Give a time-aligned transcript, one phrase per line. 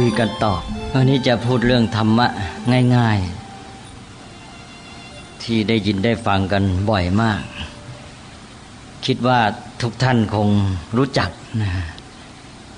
[0.00, 0.54] คุยกันต่อ
[0.92, 2.26] วันนี้จะพูดเรื่องธรรมะ
[2.96, 3.18] ง่าย
[4.50, 7.42] ๆ ที่ได้ยินได้ฟังกันบ่อยมาก
[9.06, 9.40] คิดว่า
[9.82, 10.48] ทุกท่านคง
[10.96, 11.30] รู้จัก
[11.62, 11.72] นะ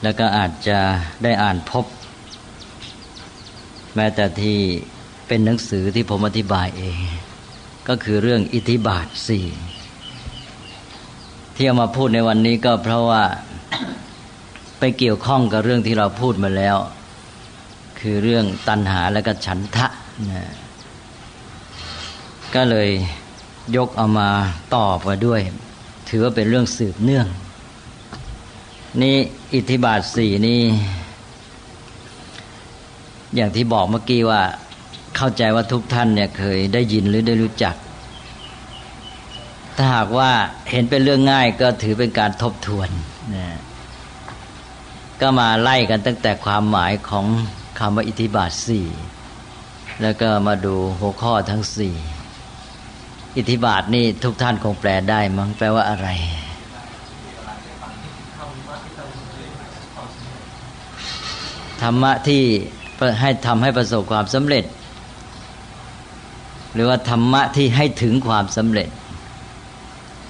[0.02, 0.78] แล้วก็อาจจะ
[1.22, 1.84] ได้อ่านพบ
[3.94, 4.58] แม้แต่ที่
[5.28, 6.98] เป็นหนังสือที่ผมอธิบายเอง
[7.88, 9.46] ก็คือเรื่องอิทธิบาทสี่
[11.54, 13.24] ที่เอามาพูดในวันนี้ก็เพราะว่า
[14.78, 16.78] ไปเกี่ยวข้องกับเรื่องที่เราพูดมาแล้ว
[18.00, 19.86] คือเรื่องตัณหาและก็ฉันทะ
[20.30, 20.42] นะ
[22.54, 22.90] ก็เลย
[23.76, 24.28] ยกเอามา
[24.74, 25.40] ตอบมาด้วย
[26.08, 27.26] ถือว่าเป็นเรื่องสืบเนื่อง
[29.02, 29.16] นี่
[29.54, 30.60] อิทธิบาทสี่นี่
[33.34, 34.42] อย่างที่บอกเมื่อกี้ว่า
[35.16, 37.74] เข้าใจว่าทุกท่านเนี่ยเคยได้ยินหรือได้รู้จัก
[39.76, 40.30] ถ้าหากว่า
[40.70, 42.88] เห็นเป็นเรื่องง่ายก็ถือเป็นการทบทวน
[43.36, 43.48] นะ
[45.20, 47.26] ก็มาไล่กันตั้งแต่ความหมายของ
[47.78, 48.86] คำว่าอิทธิบาทสี่
[50.02, 51.94] แล้วก็มาดูหัวข้อทั้งสี่
[53.36, 56.08] อิทธิบาทนี่ทุกท่านคงแปลได้มั้งแปลว่าอะไร
[61.82, 62.42] ธรรมะที่
[63.20, 64.64] ให้ทำให้ประสบความสำเร็จ
[66.74, 68.88] หรือว่าธรรมะที่ให้ถึงความสำเร็จ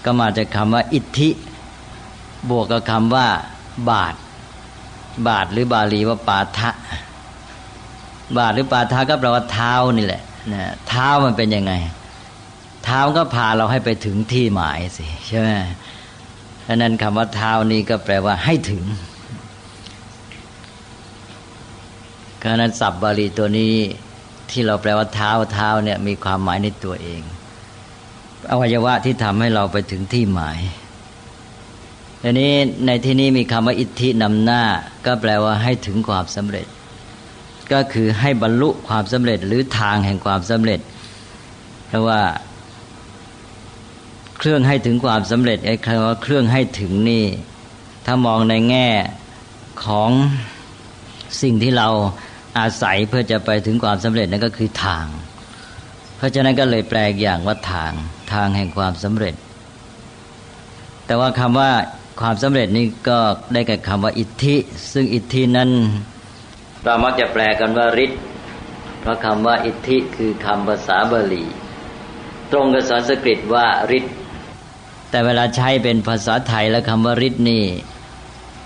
[0.04, 1.28] ก็มาจากคำว่า อิทธิ
[2.50, 3.26] บวกกับคำว่า
[3.90, 4.14] บาท
[5.28, 6.70] บาทหรือบาลีว่าปาทะ
[8.36, 11.72] บาทหรือปาทะก็แปลว่าเท้านี่แหละนะเท้ามันเป็นยังไง
[12.84, 15.48] เท้าก็พาเราให้ไปถึงที่หมายสิใช่ไหม
[16.66, 18.84] ดังนั้นคำว่าเท้านี่ก็แปลว่าให้ถึง
[22.38, 23.74] เพราะนั้นศัพท์บาลีตัวนี้
[24.50, 27.22] ที่เราแปลว่าเท้าเท้าเนี่ยมีความหมายในตัวเอง
[28.50, 30.58] อวัยวะที่ทำให้เราไปถึงที่หมาย
[32.22, 32.52] อันนี้
[32.86, 34.62] ในที่นี้มีคำว่าอิทธินำหน้า
[35.06, 36.66] ก็แปลว่าให้ถึงความสำเร็จ
[37.72, 40.80] ก็คือให้บรรลุความสำเร็จหรือทางแห่งความสำเร็จ
[41.88, 42.22] เพราะว่า
[44.38, 47.24] เครื่องให้ถึงความสำเร็จไอ้คำว่าเครื่องให้ถึงนี่
[48.06, 48.88] ถ้ามองในแง่
[49.84, 50.10] ของ
[51.42, 51.88] สิ่งที่เรา
[52.58, 55.06] อาศัยเพื่อจะไปถึงความสำเร็จนั่นก็คือทาง
[56.16, 57.92] เพราะฉะนั้นก็เลยแปลอย่างว่าทาง
[58.32, 59.34] ทางแห่งความสำเร็จ
[61.06, 61.70] แต่ว่าคำว่า
[62.20, 63.18] ความสำเร็จนี้ก็
[63.52, 64.56] ได้แก่คำว่าอิทธิ
[64.92, 65.70] ซึ่งอิทธินั้น
[66.84, 68.20] เรามักจะแปลกันว่าฤทธิ์
[69.00, 71.44] เพราะคำว่าอิทธิคือคำภาษาบาลี
[72.50, 73.66] ตรงกับสันสกฤตว่า
[73.98, 74.14] ฤทธิ์
[75.10, 77.64] แต่เวลาใช้เป็นภาษาไทยแล้วคำว่าฤทธิ์นี่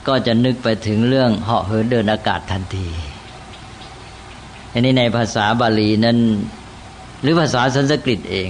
[0.09, 2.89] ก็จะนึกไปถึงเรื่องเหาะเหินเดินอากาศทันที
[4.73, 6.19] อันนี้ในภาษาบาลีนั้น
[7.23, 8.49] หรือภาษาสันสกฤตเอง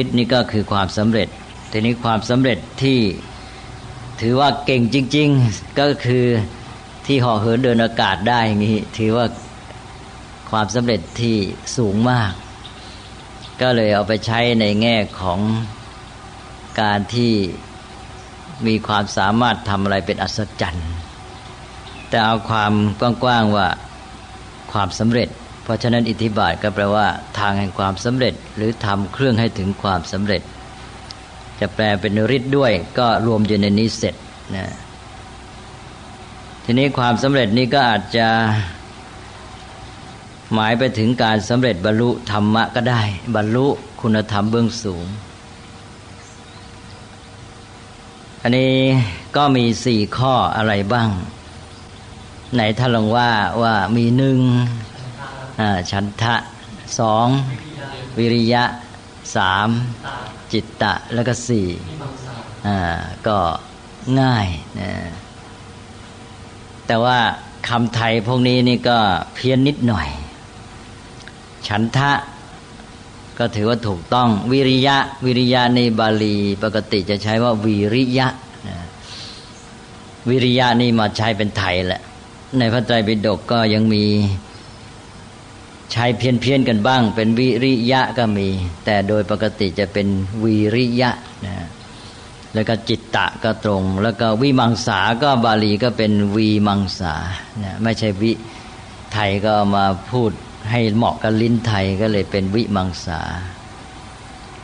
[0.00, 1.28] ฤทธิ์นี่ก็คือความสำเร็จ
[1.70, 2.98] ทีนี้ความสำเร็จที่
[4.20, 6.26] ถือว่าเก่งจริง ๆ ก็คือ
[7.06, 9.26] ที่ห่อเหินเดินอากาศได้อย่างนี้ ถือว่า
[10.50, 11.36] ความสำเร็จที่
[11.76, 12.32] สูงมาก
[13.60, 15.40] ก็เลยเอาไปใช้ในแง่ของ
[16.80, 17.32] การที่
[18.66, 20.88] มีความสามารถทำอะไรเป็นอัศจรรย์
[22.08, 23.68] แต่เอาความกว้างๆว่า
[24.72, 25.28] ความสำเร็จ
[25.62, 27.06] เพราะฉะนั้นอิทธิบาทก็แปลว่า
[27.38, 30.42] ทางแห่งความสำเร็จ หรือทำเครื่องให้ถึงความสำเร็จ
[31.60, 34.14] จะแปลเป็นฤทธิ์ด้วยก็รวมอยู่ในนี้เสร็จ
[34.56, 34.66] นะ
[36.68, 38.28] ทีนี้ความสำเร็จนี้ก็อาจจะ
[40.54, 43.02] หมายไปถึงการสำเร็จบรรลุธรรมะก็ได้
[43.36, 43.66] บรรลุ
[44.00, 45.06] คุณธรรมเบื้องสูง
[48.42, 48.74] อันนี้
[49.36, 51.08] ก็มีสี่ข้ออะไรบ้าง
[52.54, 53.30] ไหนถ้าลองว่า
[53.62, 54.38] ว่ามีหนึ่ง
[55.90, 56.36] ฉันทะ
[56.98, 57.26] สอง
[58.18, 58.64] วิริยะ
[59.36, 59.68] สาม
[60.52, 61.66] จิตตะแล้วก็สี่
[63.26, 63.38] ก็
[64.20, 64.46] ง่าย
[64.80, 64.90] นะ
[66.86, 67.18] แต่ว่า
[67.68, 68.98] คำไทยพวกนี้นี่ก็
[69.34, 70.08] เพี้ยนนิดหน่อย
[71.68, 72.12] ฉันทะ
[73.38, 78.26] ก็ถือว่าถูกต้อง วิริยะ วิริยะในบาลีปกติจะใช้ว่าวิริยะ
[80.28, 82.02] วิริยะนี่มาใช้เป็นไทยแหละ
[82.58, 84.04] ในพระไตรปิฎกก็ยังมี
[85.92, 88.48] ใช้เพี้ยนเพียนกันบ้าง เป็นวิริยะก็มี
[88.84, 90.06] แต่โดยปกติจะเป็น
[90.44, 91.10] วิริยะ
[91.46, 91.54] นะ
[92.56, 97.14] แล้วก็จิตตะก็ตรง แล้วก็วิมังสาก็บาลีก็เป็นวีมังสา
[97.62, 98.32] นะไม่ใช่วิ
[99.12, 100.30] ไทยก็มาพูด
[100.70, 103.20] ให้เหมาะกับลิ้นไทยก็เลยเป็นวิมังสา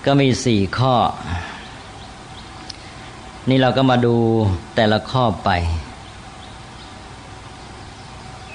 [0.04, 0.94] ก็มีสี่ข้อ
[3.48, 4.16] นี่เราก็มาดู
[4.76, 5.50] แต่ละข้อไป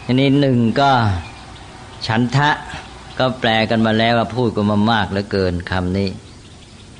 [0.05, 0.91] ทีนี้หนึ่งก็
[2.07, 2.49] ฉันทะ
[3.19, 6.09] ก็แปลกันมาแล้วว่าพูดกันมามากเหลือเกินคำนี้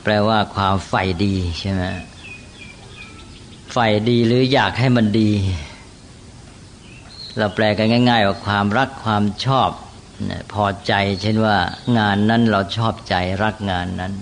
[0.03, 1.83] แปลว่าความใฝ่ดีใช่ไหม
[3.71, 5.31] ใฝ่ดีหรืออยากให้มันดี
[7.37, 9.69] เราแปลกันง่าย ๆ ว่าความรักความชอบ
[10.53, 11.57] พอใจ เช่นว่า
[11.97, 14.13] งานนั้นเราชอบใจรักงานนั้น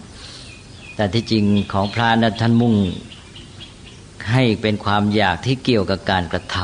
[0.95, 2.75] แต่ที่จริงของพระนะท่านมุ่ง
[4.31, 6.55] ให้เป็นความอยากที่เกี่ยวกับการกระท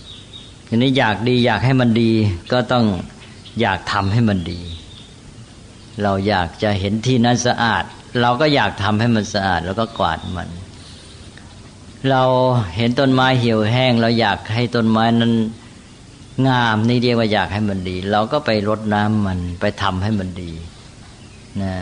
[0.00, 2.12] ำทีนี้อยากดีอยากให้มันดี
[2.52, 2.86] ก็ต้อง
[3.60, 4.60] อยากทำให้มันดี
[6.02, 7.84] เราอยากจะเห็นที่นั้นสะอาด
[8.20, 10.48] เราก็อยากทำให้มันสะอาด แล้วก็กวาดมัน
[12.10, 12.22] เรา
[12.76, 15.32] เห็นต้นไม้เหี่ยวแห้ง เราอยากให้ต้นไม้นั้น
[16.48, 20.52] งามนี่เรียกว่าอยากให้มันดี เราก็ไปรดน้ำมันไปทำให้มันดี
[21.62, 21.74] นะ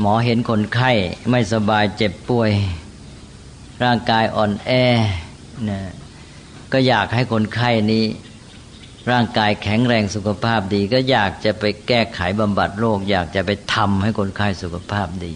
[0.00, 0.90] หมอเห็นคนไข้
[1.30, 2.50] ไม่สบายเจ็บป่วย
[3.84, 4.70] ร่างกายอ่อนแอ
[5.70, 5.80] นะ
[6.72, 8.04] ก็อยากให้คนไข้นี้
[9.10, 15.32] ร่างกายแข็งแรงสุขภาพดี ก็อยากจะไปแก้ไขบำบัดโรคอยากจะไปทำให้คนไข้สุขภาพดี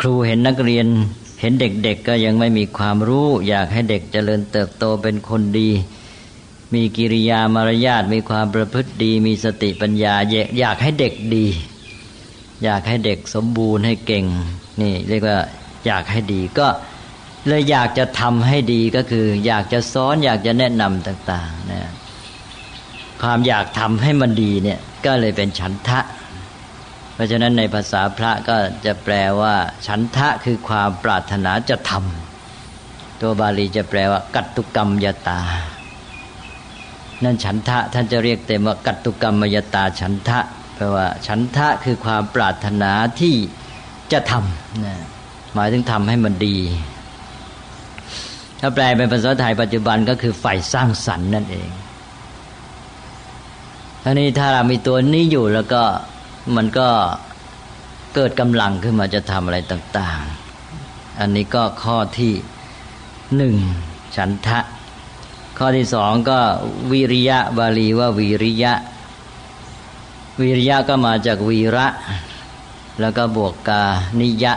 [0.00, 0.86] ครูเห็นนักเรียน
[1.40, 5.70] เห็นเด็กๆก็ยังไม่มีความรู้ อยากให้เด็กเจริญเติบโตเป็นคนดี
[6.74, 10.14] มีกิริยามารยาทมีความประพฤติดี มีสติปัญญา
[10.58, 11.46] อยากให้เด็กดี
[12.64, 14.24] อยากให้เด็กสมบูรณ์ให้เก่ง
[14.80, 15.38] นี่เรียกว่า
[15.86, 16.66] อยากให้ดีก็
[17.48, 21.92] เลยอยากจะทำให้ดีก็คือ อยากจะสอนอยากจะแนะนำต่างๆนะ
[23.22, 26.00] ความอยากทำให้มันดีเนี่ยก็เลยเป็นฉันทะ
[27.18, 28.56] เพราะฉะนั้นในภาษาพระก็
[28.86, 29.54] จะแปลว่า
[29.86, 35.40] ฉันทะคือความปรารถนาจะทำตัวบาลีจะแปลว่า กัตตุกรรมยตา
[37.24, 40.38] นั่นฉันทะท่านจะเรียกเต็มว่ากัตตุกรรมยตาฉันทะ
[40.74, 43.34] แปลว่า ฉันทะคือความปรารถนาที่
[44.12, 44.94] จะทำนะ
[45.54, 46.56] หมายถึงทำให้มันดี
[48.60, 51.70] ถ้าแปลเป็นภาษาไทยปัจจุบันก็คือฝ่สร้างสรรค์นั่นเอง
[54.02, 55.82] ท่านี้ถ้าเรามีตัวนี้อยู่แล้วก็
[56.56, 56.88] มันก็
[58.14, 60.20] เกิดกำลังขึ้นมาจะทำอะไรต่าง
[60.70, 62.32] ๆ อันนี้ก็ข้อที่
[63.36, 63.56] หนึ่ง
[64.16, 64.60] ฉันทะ
[65.58, 66.38] ข้อที่สองก็
[66.92, 68.72] วิริยะบาลีว่าวิริยะ
[70.40, 71.86] วิริยะก็มาจากวีระ
[73.00, 73.82] แล้วก็บวกกา
[74.20, 74.54] นิยะ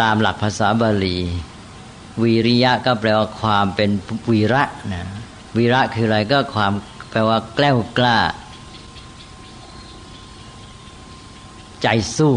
[0.00, 1.18] ตามหลักภาษาบาลี
[2.22, 3.90] วิริยะก็แปลว่าความเป็น
[4.30, 4.62] วีระ
[4.92, 5.02] นะ
[5.56, 6.72] วีระคืออะไรก็ความ
[7.10, 8.18] แปลว่าแกล้วกล้า
[11.82, 12.34] ใจสู้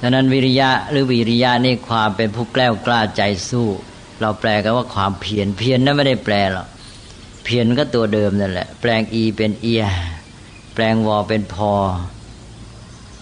[0.00, 3.68] ดังนั้นวิริยะหรือวิริยะนี่ความเป็นผู้แกล้วกล้าใจสู้
[4.20, 6.66] เราแปลกันว่าความเพียรเพียรนั้นไม่ได้แปลหรอก
[7.44, 9.84] เพียรก็ตัวเดิมนั่นแหละ แปลงอีเป็นเอีย
[10.74, 11.72] แปลงวอเป็นพอ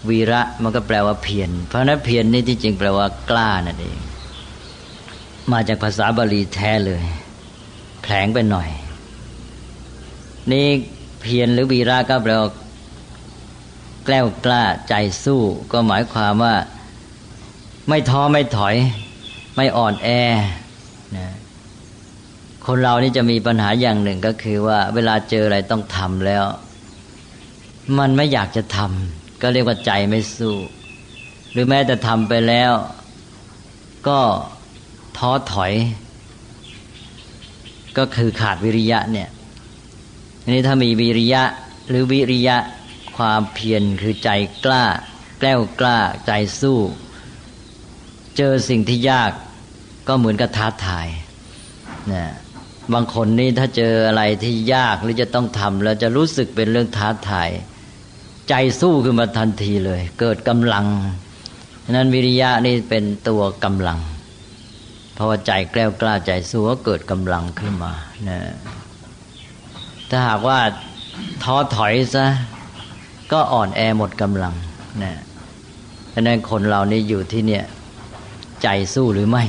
[0.09, 3.97] วีระมันก็แปลว่าเพียรเพราะนั้นเพียรนี่ที่จริงแปลว่ากล้านั่นเอง
[5.51, 7.03] มาจากภาษาบาลีแท้เลย
[8.01, 8.69] แผลงไปหน่อย
[10.51, 10.67] นี่
[11.21, 12.49] เพียรหรือวีระก็แปลว่า
[14.05, 14.93] แกล้วกล้าใจ
[15.23, 16.55] สู้ ก็หมายความว่า
[17.89, 18.75] ไม่ท้อไม่ถอย
[19.55, 20.07] ไม่อ่อนแอ
[21.17, 21.27] นะ
[22.65, 26.43] คนเรานี่จะมีปัญหาอย่างหนึ่งก็คือว่า เวลาเจออะไรต้องทำแล้ว
[27.99, 30.55] มันไม่อยากจะทำก็เรียกว่าใจไม่สู้
[31.51, 32.71] หรือแม้แต่ทำไปแล้ว
[34.07, 34.19] ก็
[35.17, 35.73] ท้อถอย
[37.97, 39.29] ก็คือขาดวิริยะเนี่ย
[40.43, 41.43] อันนี้ถ้ามีวิริยะ
[41.89, 42.57] หรือวิริยะ
[43.21, 44.29] ความเพียรคือใจ
[44.65, 44.85] กล้า
[45.39, 45.97] แกล้วกล้า
[46.27, 46.31] ใจ
[46.61, 46.79] สู้
[48.37, 49.31] เจอสิ่งที่ยาก
[50.07, 51.07] ก็เหมือนกับท้าทาย
[52.11, 52.25] นะ
[52.93, 57.49] บางคนนี่ถ้าเจออะไรที่ยากหรือจะต้องทำแล้วจะรู้สึกเป็นเรื่องท้าทาย
[58.49, 60.85] ใจสู้ขึ้นมาทันทีเลย เกิดกำลัง
[61.85, 63.99] ฉะนั้นวิริยะนี่เป็นตัวกำลัง
[65.13, 67.93] เพราะว่าใจแกล้วกล้าใจสู้ก็เกิดกำลังขึ้นมา
[68.29, 68.39] นะ
[70.09, 70.59] ถ้าหากว่า
[71.43, 72.25] ท้อถอยซะ
[73.31, 74.55] ก็อ่อนแอหมดกำลัง
[75.03, 75.13] นะ
[76.13, 77.63] ฉะนั้นคนเรานี่อยู่ที่เนี่ย
[78.63, 79.43] ใจสู้หรือไม่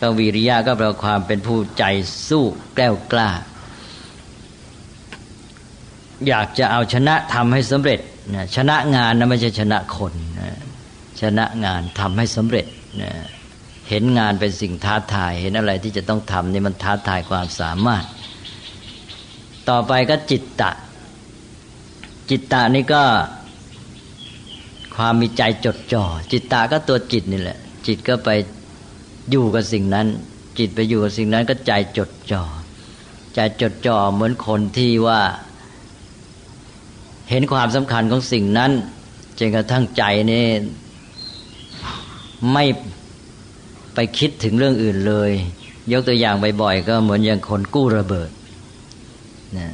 [0.00, 1.84] ก็วิริยะก็แปลความเป็นผู้ใจ
[2.28, 3.30] สู้แกล้วกล้า
[6.28, 8.00] อยากจะเอาชนะทำให้สำเร็จ
[8.34, 10.58] นะชนะงานนะไม่ใช่ชนะคนนะ
[11.20, 12.66] ชนะงานทำให้สำเร็จ
[13.02, 13.10] นะ
[13.88, 18.04] เห็นงานเป็นสิ่งท้าทาย เห็นอะไรที่จะต้องทำนี่มันท้าทายความสามารถ
[19.68, 20.70] ต่อไปก็จิตตะ
[22.30, 23.02] จิตตะนี่ก็
[24.96, 28.30] ความมีใจจดจ่อจิตตะก็ตัวจิตนี่แหละ จิตก็ไป
[29.30, 30.06] อยู่กับสิ่งนั้น
[30.58, 32.42] จิตไปอยู่กับสิ่งนั้นก็ใจจดจ่อ
[33.34, 35.20] ใจจดจ่อเหมือนคนที่ว่า
[37.30, 38.72] เห็นความสำคัญของสิ่งนั้น
[39.38, 40.02] จนกระทั่งใจ
[40.32, 40.46] นี่
[42.52, 42.64] ไม่
[43.94, 45.30] ไปคิดถึงเรื่องอื่นเลย
[45.92, 48.30] ยกตัวอย่างบ่อยๆก็เหมือนอย่างคนกู้ระเบิด
[49.58, 49.68] นะ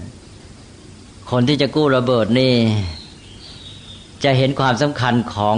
[1.33, 2.55] คนที่จะกู้ระเบิดนี่
[4.25, 5.57] จะเห็นความสำคัญของ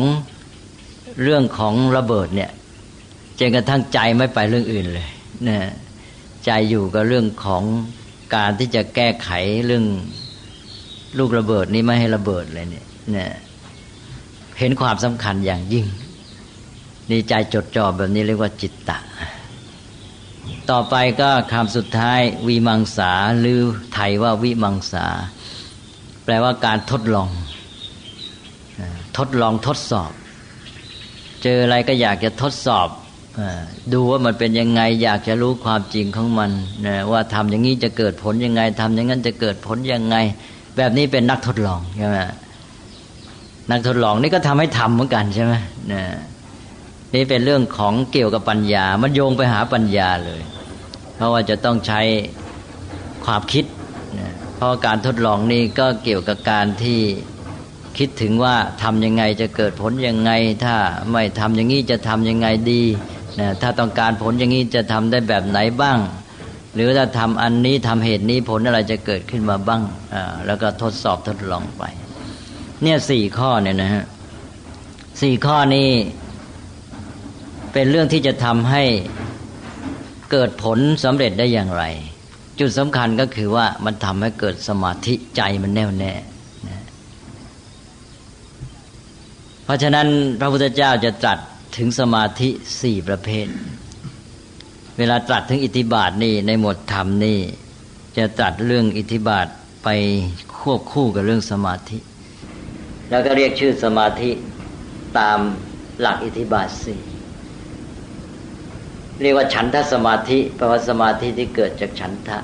[1.22, 2.50] เรื่องของระเบิดเนี่ย
[3.38, 5.08] จนกระทั่งใจไม่ไปเรื่องอื่นเลย
[5.48, 5.58] นะ
[6.44, 7.62] ใจอยู่กับเรื่องของ
[8.34, 9.30] การที่จะแก้ไข
[9.66, 9.84] เรื่อง
[11.18, 13.30] ลูกระเบิดนี้ไม่ให้ระเบิดเลยเนี่ยเนี่ย
[14.58, 15.86] เห็นความสำคัญอย่างยิ่ง
[17.10, 18.98] นี่ใจจดจ่อแบบนี้เรียกว่าจิตตะ
[20.70, 23.58] ต่อไปก็คำสุดท้ายวีมังสาหรือ
[23.94, 25.06] ไทยว่าวิมังสา
[26.24, 27.28] แปลว่าการทดลอง
[29.18, 30.10] ทดลองทดสอบ
[31.42, 32.88] เจออะไรก็อยากจะทดสอบ
[33.92, 36.50] ดูว่ามันเป็นยังไง อยากจะรู้ความจริงของมัน
[36.86, 40.16] นะว่าทำอย่างนี้จะเกิดผลยังไงทำอย่างนั้นจะเกิดผลยังไง
[40.76, 42.18] แบบนี้เป็นนักทดลองใช่ไหม
[43.70, 45.54] นักทดลองนี่ก็ทำให้ทำเหมือนกันใช่ไหม
[45.92, 46.02] นะ
[47.14, 50.40] นี่เป็นเรื่องของเกี่ยวกับปัญญา มันโยงไปหาปัญญาเลย
[51.16, 52.00] เพราะว่าจะต้องใช้
[53.24, 53.64] ความคิด
[54.18, 57.00] นะ เพราะการทดลองนี่ก็เกี่ยวกับการที่
[57.98, 60.30] คิดถึงว่าทำยังไงจะเกิดผลยังไง
[60.64, 60.76] ถ้า
[61.12, 62.82] ไม่ทำอย่างนี้จะทำยังไงดี
[63.40, 65.98] นะถ้าต้องการผลอย่างนี้จะทำได้แบบไหนบ้าง
[66.74, 69.82] หรือถ้าทำอันนี้ทำเหตุนี้ผลอะไรจะเกิดขึ้นมาบ้าง
[70.14, 71.82] อ่าแล้วก็ทดสอบทดลองไป
[72.82, 74.04] เนี่ยสี่ข้อเนี่ยนะฮะ
[75.20, 75.88] สี่ข้อนี้
[77.72, 78.84] เป็นเรื่องที่จะทำให้
[80.30, 81.84] เกิดผลสำเร็จได้อย่างไร
[82.60, 86.12] จุดสำคัญก็คือว่ามันทำให้เกิดสมาธิใจมันแน่วแน่
[86.68, 86.84] นะ
[89.64, 90.06] เพราะฉะนั้น
[90.40, 91.38] พระพุทธเจ้าจะตรัส
[91.76, 92.48] ถึงสมาธิ
[92.82, 93.46] สี่ประเภท
[94.98, 97.38] เวลาตรัสถึงอิทธิบาทนี่ในหมวดธรรมนี่
[98.16, 99.46] จะตรัสเรื่องอิทธิบาท
[99.84, 99.88] ไป
[100.58, 101.98] ควบคู่กับเรื่องสมาธิ
[103.10, 104.30] แล้วก็เรียกชื่อสมาธิ
[105.18, 105.38] ตาม
[106.00, 107.00] หลักอิทธิบาทสี่
[109.22, 112.38] เรียกว่าฉันทสมาธิแปลว่าสมาธิที่เกิดจากฉันทะ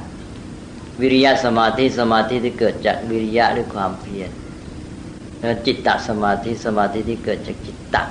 [1.00, 4.30] วิริยะสมาธิสมาธิที่เกิดจากวิริยะหรือความเพียร
[5.38, 8.02] แล้วจิตตสมาธิสมาธิที่เกิดจากจิตตะ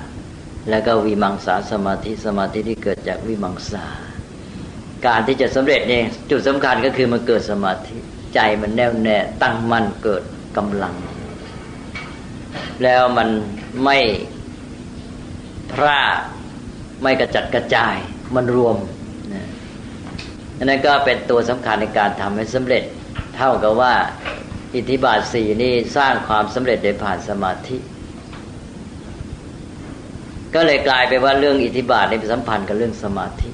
[0.70, 3.86] แล้วก็วิมังสาสมาธิสมาธิที่เกิดจากวิมังสา
[5.06, 7.96] การที่จะสำเร็จเนี่ยจุดสำคัญก็คือมันเกิดสมาธิ
[8.34, 10.22] ใจมันแน่วแน่ตั้งมั่นเกิด
[10.56, 10.94] กำลัง
[12.82, 13.28] แล้วมัน
[13.84, 13.98] ไม่
[15.72, 16.02] พร่า
[17.02, 17.96] ไม่กระจัดกระจาย
[18.34, 18.76] มันรวม
[19.32, 19.44] นะ
[20.64, 22.82] นั่นก็เป็นตัวสำคัญในการทำให้สำเร็จ
[23.36, 23.94] เท่ากับว่า
[24.74, 27.76] อิทธิบาทสี่นี่สร้างความสำเร็จโดยผ่านสมาธิ
[30.54, 33.50] ก็เลยกลายไปว่าเรื่องอิทธิบาทในสัมพันธ์กับเรื่องสมาธิ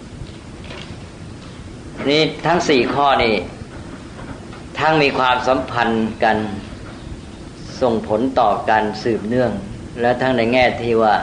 [2.09, 3.35] นี่ทั้งสี่ข้อนี่
[4.79, 6.37] ทั้งมีความสัมพันธ์กัน
[7.81, 9.53] ส่งผลต่อกันสืบเนื่อง
[10.01, 11.15] และทั้งในแง่ที่ว่า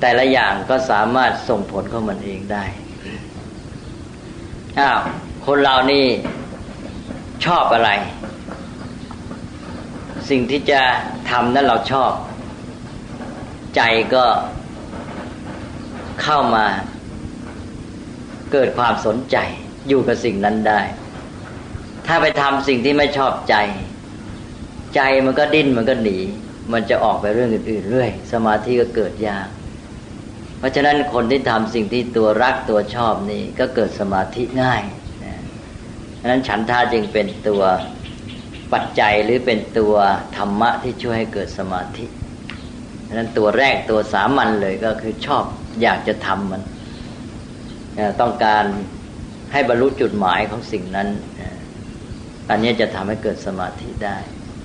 [0.00, 2.64] แต่ละอย่างก็สามารถส่งผลของมันเองได้
[4.80, 5.00] อ้าว
[5.46, 6.04] คนเรานี่
[7.44, 7.90] ชอบอะไร
[10.30, 10.80] สิ่งที่จะ
[11.30, 12.12] ทำนั้นเราชอบ
[13.76, 13.82] ใจ
[14.14, 14.24] ก็
[16.22, 16.66] เข้ามา
[18.52, 19.36] เกิดความสนใจ
[19.88, 20.80] อยู่กับสิ่งนั้นได้
[22.06, 23.56] ถ้าไปทำสิ่งที่ไม่ชอบใจ
[24.94, 26.18] ใจมันก็ดิ้นมันก็หนี
[26.72, 29.48] มันจะออกไปเรื่องอื่นๆเรื่อย สมาธิก็เกิดยาก
[30.58, 34.82] เพราะฉะนั้นคนที่ทำสิ่งที่ตัวรักตัวชอบนี่ก็เกิดสมาธิง่าย
[35.24, 35.34] นะ
[36.20, 37.62] ฉะนั้นฉันทาจึงเป็นตัว
[38.72, 39.94] ปัจจัยหรือเป็นตัว
[40.36, 42.06] ธรรมะที่ช่วยให้เกิดสมาธิ
[43.06, 45.44] ฉะนั้นตัวแรกตัวสามัญเลยก็คือชอบ
[45.82, 46.62] อยากจะทำมัน
[48.20, 48.64] ต้องการ
[49.52, 51.08] ให้บรรลุจุดหมายของสิ่งนั้น
[52.50, 54.16] อันนี้จะทำให้เกิดสมาธิได้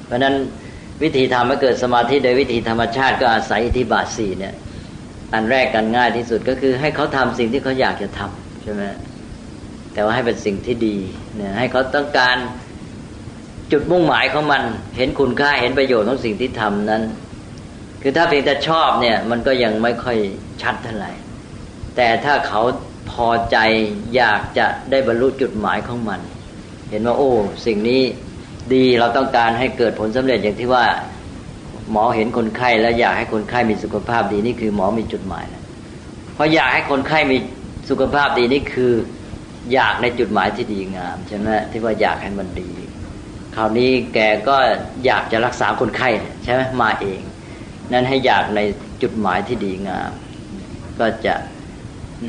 [0.06, 0.36] เพราะฉะนั้น
[1.04, 4.54] วิธีทำให้เกิดสมาธิโดยวิธีธรรมชาติก็อาศัยอิทธิบาทสี่เนี่ย
[5.34, 8.84] อันแรกกันง่ายที่สุดก็คือ ให้เขาทำสิ่งที่เขาอยากจะทำใช่ไหม
[9.94, 10.98] แต่ว่าให้เป็นสิ่งที่ดี
[11.36, 12.38] เนี่ยให้เขาต้องการ
[13.72, 14.63] จุดมุ่งหมายของมัน
[14.98, 17.04] เห็นคุณค่าเห็นประโยชน์ของสิ่งที่ทำนั้น
[18.02, 20.18] คือถ้าเพียงแต่ชอบเนี่ย มันก็ยังไม่ค่อย
[20.62, 21.12] ชัดเท่าไหร่
[21.96, 22.62] แต่ถ้าเขา
[23.12, 23.58] พอใจ
[24.16, 26.20] อยากจะได้บรรลุจุดหมายของมัน
[26.90, 27.32] เห็นว่าโอ้
[27.66, 28.02] สิ่งนี้
[28.74, 30.86] ดีเราต้องการให้เกิดผลสำเร็จอย่างที่ว่า
[31.92, 35.63] หมอเห็นคนไข้แล้วอยากให้คนไข้มีสุขภาพดีนี่คือหมอมีจุดหมายแล้ว
[36.34, 37.38] เพราะอยากให้คนไข้มี
[37.90, 38.94] สุขภาพดีนี่คือ
[39.74, 42.70] อยากในจุดหมายที่ดีงามใช่ไหมที่ว่าอยากให้มันดี
[43.56, 44.58] คราวนี้แกก็
[45.06, 46.10] อยากจะรักษาคนไข้
[46.44, 47.22] ใช่ไหมมาเอง
[47.92, 48.60] นั้นให้อยากใน
[49.02, 50.12] จุดหมายที่ดีงาม
[51.00, 51.36] ก็จะ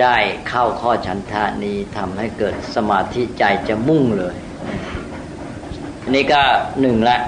[0.00, 0.16] ได้
[0.48, 4.36] เข้าข้อฉันทานี้ทำให้เกิดสมาธิใจจะมุ่งเลย
[6.02, 6.42] อันนี้ก็
[6.80, 7.18] หนึ่งละ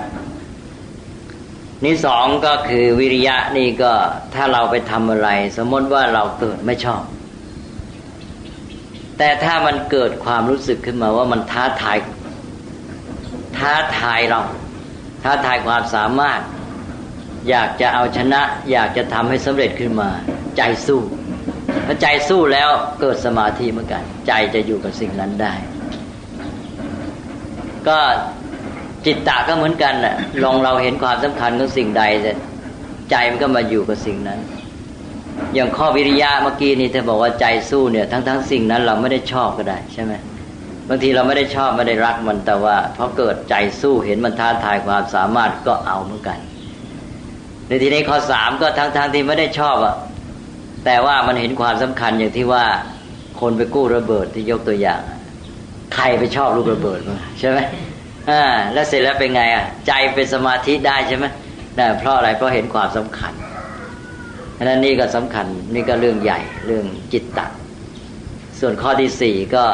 [1.84, 3.92] นี่สองก็คือวิริยะนี่ก็
[4.34, 7.02] ถ้าเราไปทำอะไร สมมติว่าเราเกิดไม่ชอบ
[9.18, 11.98] แต่ถ้ามันเกิดความรู้สึกขึ้นมาว่ามันท้าทาย
[13.58, 14.40] ท้าทายเรา
[15.22, 16.40] ท้าทายความสามารถ
[17.48, 18.42] อยากจะเอาชนะ
[18.72, 20.10] อยากจะทำให้สำเร็จขึ้นมา
[20.56, 21.00] ใจสู้
[21.86, 25.54] ถ้าใจสู้แล้วเกิดสมาธิเหมือนกัน ใจจะอยู่กับสิ่งนั้นได้
[27.88, 27.98] ก็
[29.06, 32.02] จิตตะก็เหมือนกันน่ะ ลองเราเห็นความสำคัญของสิ่งใด
[33.10, 34.40] ใจมันก็มาอยู่กับสิ่งนั้น
[35.54, 40.12] อย่างข้อวิริยะเมื่อกี้นี่เธอบอกว่าใจสู้เนี่ยทั้งทั้งสิ่งนั้นเราไม่ได้ชอบก็ได้ใช่ไหม
[40.88, 46.38] บางทีเราไม่ได้ชอบไม่ได้รักมันแต่ว่าพอเกิดใจสู้เห็นมันท้าทายความสามารถก็เอาเหมือนกัน
[47.66, 49.94] ในทีนี้ข้อสามก็ทั้งทั้งที่ไม่ได้ชอบอะ
[50.84, 52.64] แต่ว่ามันเห็นความสำคัญอย่างที่ว่า
[53.40, 55.00] คนไปกู้ระเบิดที่ยกตัวอย่าง
[55.94, 57.58] ใครไปชอบลูกระเบิดมาใช่ไหม
[58.30, 58.42] อ่า
[58.72, 61.26] แล้วเสร็จแล้วเป็นไงอะ ใจเป็นสมาธิได้ใช่ไหม
[61.76, 63.32] ได้เพราะอะไรเพราะเห็นความสำคัญ
[64.56, 67.46] อันนั้นนี่ก็สำคัญนี่ก็เรื่องใหญ่เรื่องจิตตะ
[68.60, 69.64] ส่วนข้อที่สี่ก็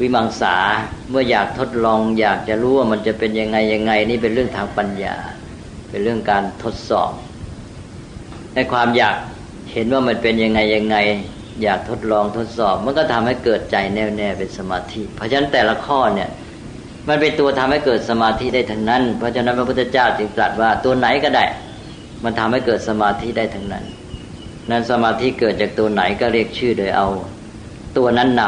[0.00, 0.56] วิมังสา
[1.10, 5.16] เมื่ออยากทดลองอยากจะรู้ว่ามันจะเป็นยังไงยังไง นี่เป็นเรื่องทางปัญญา
[5.90, 7.12] เป็นเรื่องการทดสอบ
[8.54, 9.16] ในความอยาก
[9.72, 10.96] เห็นว่ามันเป็นยังไงยังไง
[11.62, 16.28] อยากทดลองทดสอบ มันก็ทำให้เกิดใจแน่วแน่เป็นสมาธิ เพราะฉะนั้นแต่ละข้อเนี่ย
[17.08, 21.44] มันเป็นตัวทำให้เกิดสมาธิได้ทั้งนั้น เพราะฉะนั้นพระพุทธเจ้าจึงตรัสว่าตัวไหนก็ได้
[22.24, 23.84] มันทำให้เกิดสมาธิได้ทั้งนั้น
[24.70, 27.08] นั้นสมาธิเกิดจากตัวไหนก็เรียกชื่อโดยเอา
[27.96, 28.42] ตัวนั้นน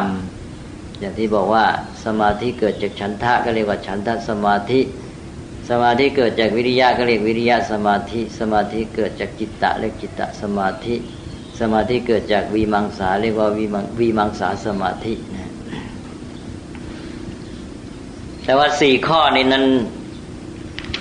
[0.46, 1.64] ำอย่างที่บอกว่า
[2.04, 4.80] สมาธิเกิดจากฉันทะก็เรียกว่าฉันทะสมาธิ
[5.70, 10.94] สมาธิเกิดจากวิริยะก็เรียกวิริยะสมาธิ สมาธิเกิดจากจิตตะเรียกจิตตะสมาธิ
[11.60, 15.51] สมาธิเกิดจากวีมังสาเรียกว่าวีมังวีมังสาสมาธินะ
[18.44, 19.64] แต่ว่าสี่ข้อนี้นั้น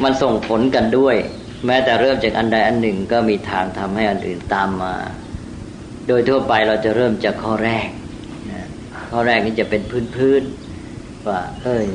[0.04, 1.16] มันส่งผลกันด้วย
[1.66, 4.96] แม้แต่เริ่มจากอันใดอันหนึ่งก็มีทางทำให้อันอื่นตามมา
[6.08, 7.88] โดยทั่วไปเราจะเริ่มจากข้อแรก
[9.10, 9.82] ข้อแรกนี้จะเป็น
[10.16, 11.88] พื้นๆว่าเอ้ย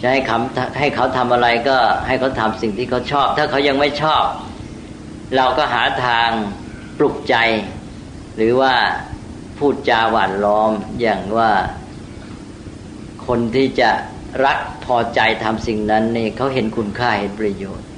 [0.00, 0.38] จะให้เขา
[0.78, 1.76] ให้เขาทำอะไรก็
[2.06, 4.24] ให้เขาทำสิ่งที่เขาชอบ ถ้าเขายังไม่ชอบ
[5.36, 6.30] เราก็หาทาง
[6.98, 7.36] ปลุกใจ
[8.36, 8.74] หรือว่า
[9.58, 11.50] พูดจาหวานล้อมอย่างว่า
[13.26, 13.90] คนที่จะ
[14.44, 17.88] รักพอใจทำสิ่งนั้นนี่เขาเห็นคุณค่าเห็นประโยชน์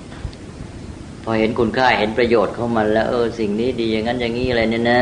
[1.25, 5.01] พอเห็นคุณค่าเห็นประโยชน์เข้ามาแล้ว เออสิ่งนี้ดีอย่างนั้นอย่างนี้อะไรเนี่ยนะ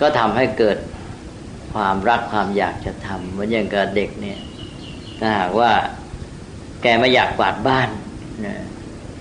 [0.00, 0.76] ก็ทำให้เกิด
[1.72, 4.38] ความรักความอยากจะทำเหมือนอย่างกับเด็กเนี่ย
[5.18, 5.70] ถ้าหากว่า
[6.82, 7.88] แกไม่อยากกวาดบ้าน
[8.46, 8.56] นะ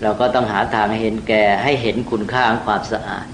[0.02, 3.26] เราก็ต้องหาทางเห็นแกให้เห็นคุณค่าของความสะอาด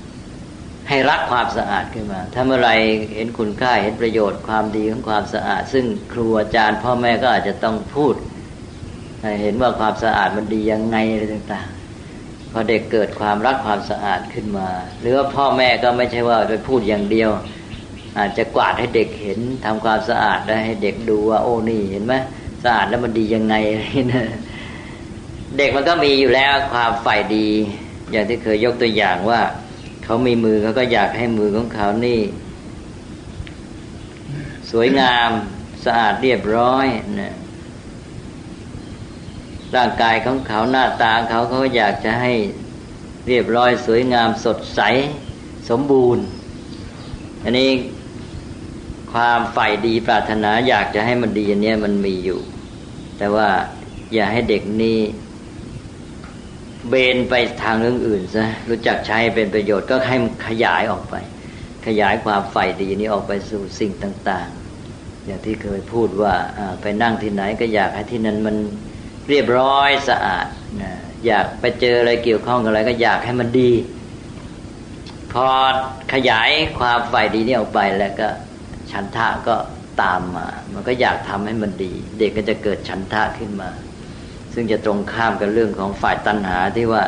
[0.90, 2.70] ให้รักความสะอาดขึ้นมา ถ้าเมื่อไร
[3.16, 8.16] เห็นคุณค่าเห็นประโยชน์ความดีของความสะอาด ซึ่งครูอาจารย์ พ่อแม่ก็อาจจะต้องพูด
[9.22, 14.70] ให้เห็นว่าความสะอาดมันดียังไงอะไรต่างๆ พอเด็กเกิดความรักความสะอาดขึ้นมา
[15.00, 17.30] หรือว่าพ่อแม่ก็ไม่ใช่ว่าไปพูดอย่างเดียว
[18.18, 22.14] อาจจะกวาดให้เด็กเห็นทำความสะอาดได้ให้เด็กดูว่าโอ้นี่เห็นไหม
[22.64, 23.56] สะอาดแล้วมันดียังไง
[24.14, 24.26] นะ
[25.58, 27.48] เด็กมันก็มีอยู่แล้วความฝ่ายดี
[28.12, 29.42] อย่างที่เคยยกตัวอย่างว่า
[30.06, 32.22] เขามีมือเขาก็อยากให้มือของเขานี่
[34.72, 35.30] สวยงาม
[35.86, 36.86] สะอาดเรียบร้อย
[37.22, 37.34] นะ
[39.76, 42.34] ร่างกายของเขาหน้าตาเขาเขาอยากจะให้
[43.28, 44.82] เรียบร้อย สวยงามสดใส
[45.70, 46.24] สมบูรณ์
[47.44, 47.70] อันนี้
[49.12, 52.40] ความใฝ่ดีปรารถนาอยากจะให้มันดีอันนี้มันมีอยู่
[53.18, 53.50] แต่ว่า
[54.14, 55.00] อย่าให้เด็กนี่
[56.90, 60.18] เบนไปทางเรื่องอื่นซะรู้จักใช้เป็นประโยชน์ก็ให้
[60.48, 61.16] ขยายออกไป
[61.88, 64.50] ขยายความใฝ่ดีนี้ออกไปสู่สิ่งต่าง
[64.88, 66.34] ๆ อย่างที่เคยพูดว่า
[66.82, 68.56] ไปนั่งที่ไหนก็อยากให้ที่นั้นมัน
[69.30, 70.48] เรียบร้อยสะอาด
[70.82, 70.92] นะ
[71.26, 73.72] อยากไปเจออะไรเกี่ยวข้องกับอะไรก็อยากให้มันดี
[75.34, 75.46] พอ
[76.14, 78.28] ขยายความใฝ่ดีนี้ออกไปแล้วก็
[78.92, 79.56] ฉันทะก็
[80.02, 83.70] ตามมา มันก็อยากทำให้มันดี เด็กก็จะเกิดฉันทะขึ้นมา
[84.56, 87.04] ซึ่งจะตรงข้ามกับเรื่องของฝ่ายตัณหาที่ว่า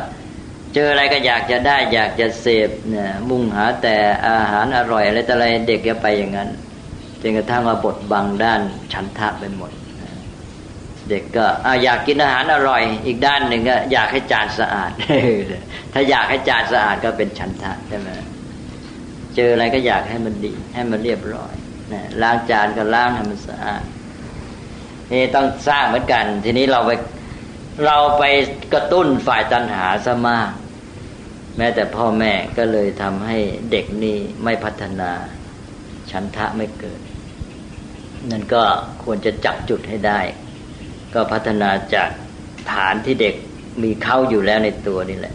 [0.74, 6.48] เจออะไรก็อยากจะได้ อยากจะเสพเนี่ยมุ่งหาแต่อาหารอร่อยอะไรแต่อะไรเด็กจะไปอย่างนั้น
[7.20, 8.60] จนกระทั่งว่าบทบังด้าน
[8.92, 9.72] ฉันทะไปหมด
[11.08, 14.90] เด็กก็ออยากกินอาหารอร่อย อีกด้านหนึ่งก็อยากให้จานสะอาด
[15.92, 18.08] ถ้าอยากให้จานสะอาดก็เป็นฉันทะใช่ไหม
[19.36, 21.54] เจออะไรก็อยากให้มันดีให้มันเรียบร้อย
[21.92, 23.82] นะล้างจานก็ล้างให้มันสะอาด
[25.12, 26.90] นี่ต้องสร้างเหมือนกัน ทีนี้เราไป
[27.84, 28.24] เราไป
[28.72, 30.50] กระตุ้นฝ่ายตัณหาซะมาก
[31.56, 33.38] แม้แต่พ่อแม่ก็เลยทำให้
[33.70, 35.10] เด็กนี่ไม่พัฒนา
[36.10, 37.00] ฉันทะไม่เกิด
[38.30, 38.62] นั่นก็
[39.02, 40.20] ควรจะจับจุดให้ได้
[41.14, 42.10] ก็พัฒนาจาก
[42.72, 43.34] ฐานที่เด็ก
[43.82, 45.34] มีเข้าอยู่แล้วในตัวนี่แหละ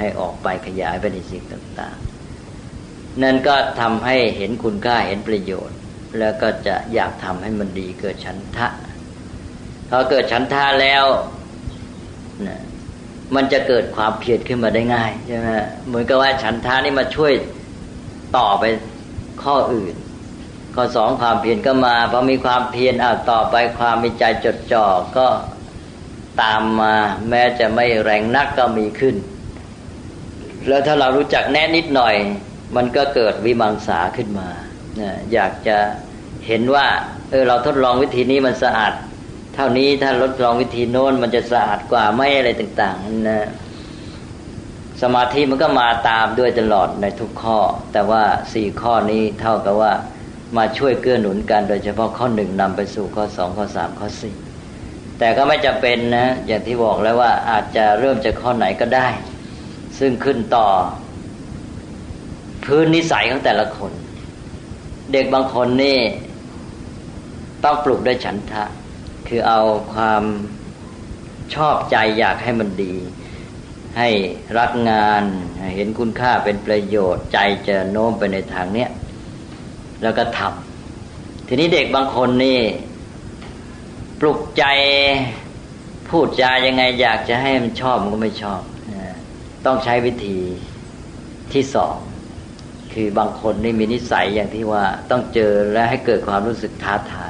[0.00, 1.96] ให้ออกไปขยายไปในสิ่งต่าง
[2.58, 5.78] ๆ นั่นก็ทำให้เห็นคุณค่าเห็นประโยชน์
[6.18, 8.68] แล้วก็จะอยากทำให้มันดีเกิดฉันทะ
[9.88, 11.04] พอเกิดฉันทะแล้ว
[12.48, 12.60] นะ
[13.34, 15.48] มันจะเกิดความเพียรขึ้นมาได้ง่ายใช่ไหม
[15.86, 17.32] เหมือนกับว่าฉันทานี่มาช่วย
[18.36, 18.64] ต่อไป
[19.42, 19.94] ข้ออื่น
[20.74, 25.26] ข้อสองความเพียรก็มาพอมีความเพียรอ่าต่อไปความมีใจจดจ่อก็
[26.42, 26.94] ตามมา
[27.28, 29.16] แม้จะไม่แรงนักก็มีขึ้น
[30.68, 32.14] แล้วถ้าเรารู้จักแน่นิดหน่อย
[32.76, 34.48] มันก็เกิดวิมังสาขึ้นมา
[35.32, 35.78] อยากจะ
[36.46, 36.86] เห็นว่า
[37.30, 38.92] เออเราทดลองวิธีนี้มันสะอาด
[39.62, 43.48] ท่านี้ถ้าทดลองวิธีโน้นมันจะสะอาดกว่าไม่อะไรต่างๆนะ
[45.02, 47.58] สมาธิมันก็มาตามด้วยตลอดในทุกข้อ
[47.92, 49.92] แต่ว่าสี่ข้อนี้เท่ากับว่า
[50.56, 54.34] มาช่วยเกื้อหนุนกัน โดยเฉพาะข้อหนึ่งนำไปสู่ข้อสองข้อสามข้อสี่
[55.18, 59.08] แต่ก็ไม่จะเป็นนะ อย่างที่บอกแล้วว่าอาจจะเริ่มจากข้อไหนก็ได้
[59.98, 60.68] ซึ่งขึ้นต่อ
[62.64, 63.92] พื้นนิสัยของแต่ละคน
[65.12, 65.98] เด็กบางคนนี่
[67.64, 68.64] ต้องปลุกด้วยฉันทะ
[69.28, 69.60] คือเอา
[69.92, 70.22] ความ
[71.54, 72.94] ชอบใจอยากให้มันดี
[73.98, 74.08] ให้
[74.58, 75.22] รักงาน
[75.74, 78.90] เห็นคุณค่าเป็นประโยชน์ใจจะโน้มไปในทางเนี้ย
[80.02, 82.60] แล้วก็ทำทีนี้เด็กบางคนนี่
[84.20, 84.64] ปลุกใจ
[86.08, 88.60] พูดจายังไงอยากจะให้มันชอบมันก็ไม่ชอบ
[89.66, 90.38] ต้องใช้วิธี
[91.52, 91.96] ที่สอง
[92.92, 97.28] คือบางคนนี่มีนิสัยอย่างที่ว่าต้องเจอและให้เกิดความรู้สึกท้าทา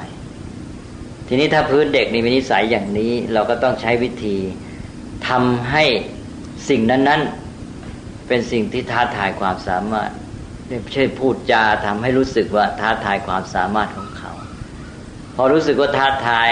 [1.33, 4.37] ทีนี้ถ้าพื้นเด็กนี่มีนิสัยอย่างนี้ เราก็ต้องใช้วิธี
[5.27, 5.83] ทำให้
[6.69, 10.11] สิ่งนั้นๆ เป็นสิ่งที่ท้าทายความสามารถ
[10.67, 14.31] ไม่ใช่พูดจาทำให้รู้สึกว่าท้าทายความสามารถของเขา
[15.35, 16.51] พอรู้สึกว่าท้าทาย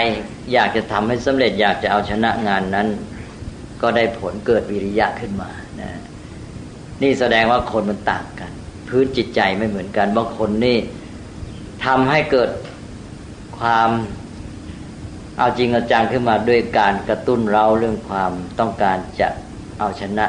[0.52, 2.88] อยากจะทำให้สำเร็จอยากจะเอาชนะงานนั้น
[3.82, 5.90] ก็ได้ผลเกิดวิริยะขึ้นมานะ
[7.02, 8.50] นี่แสดงว่าคนมันต่างกัน
[8.88, 10.78] พื้นจิตใจไม่เหมือนกันบางคนนี่
[11.84, 12.50] ทำให้เกิด
[13.58, 13.90] ความ
[15.40, 19.28] เอาจริงเอาจังขึ้นมาด้วยการกระตุ้นเราเรื่องความต้องการจะ
[19.78, 20.26] เอาชนะ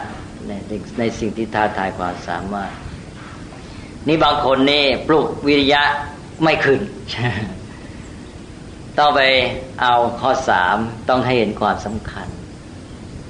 [0.48, 0.52] ใน
[1.00, 2.72] ในสิ่งที่ท้าทายความสามารถ
[4.08, 5.84] นี่บางคนนี่ปลุกวิริยะ
[6.44, 6.80] ไม่ขึ้น
[8.98, 9.22] ต้องไป
[9.82, 10.78] เอาข้อสาม
[11.10, 12.28] ต้องให้เห็นความสำคัญ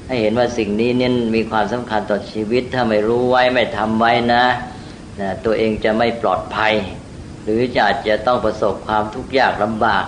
[0.07, 4.43] ให้เห็นว่าสิ่งนี้เนี่ยมีความสำคัญต่อชีวิต ถ้าไม่รู้ไว้ไม่ทำไว้นะ
[5.19, 6.73] นะ ตัวเองจะไม่ปลอดภัย
[7.43, 10.05] หรืออาจจะต้องประสบความทุกข์ยากลำบาก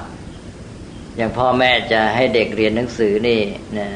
[1.17, 3.41] อย่างพ่อแม่จะให้เด็กเรียนหนังสือนี่
[3.78, 3.89] นะ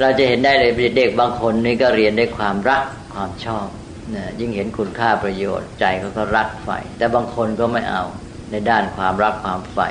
[0.00, 2.82] เราจะเห็นได้เลยเด็กบางคนนี่ก็เรียนด้วยความรัก
[3.14, 3.66] ความชอบ
[4.14, 8.04] นะยิ่งเห็นคุณค่าประโยชน์ ใจเขาก็รักใฝ่แต่บางคนก็ไม่เอา
[8.50, 9.88] ในด้านความรักความใฝ่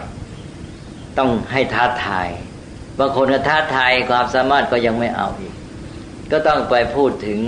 [1.18, 2.28] ต้องให้ท้าทาย
[3.00, 5.54] บางคนก็ท้าทายความสามารถก็ยังไม่เอาอีก
[6.32, 7.42] ก็ต้องไปพูดถึง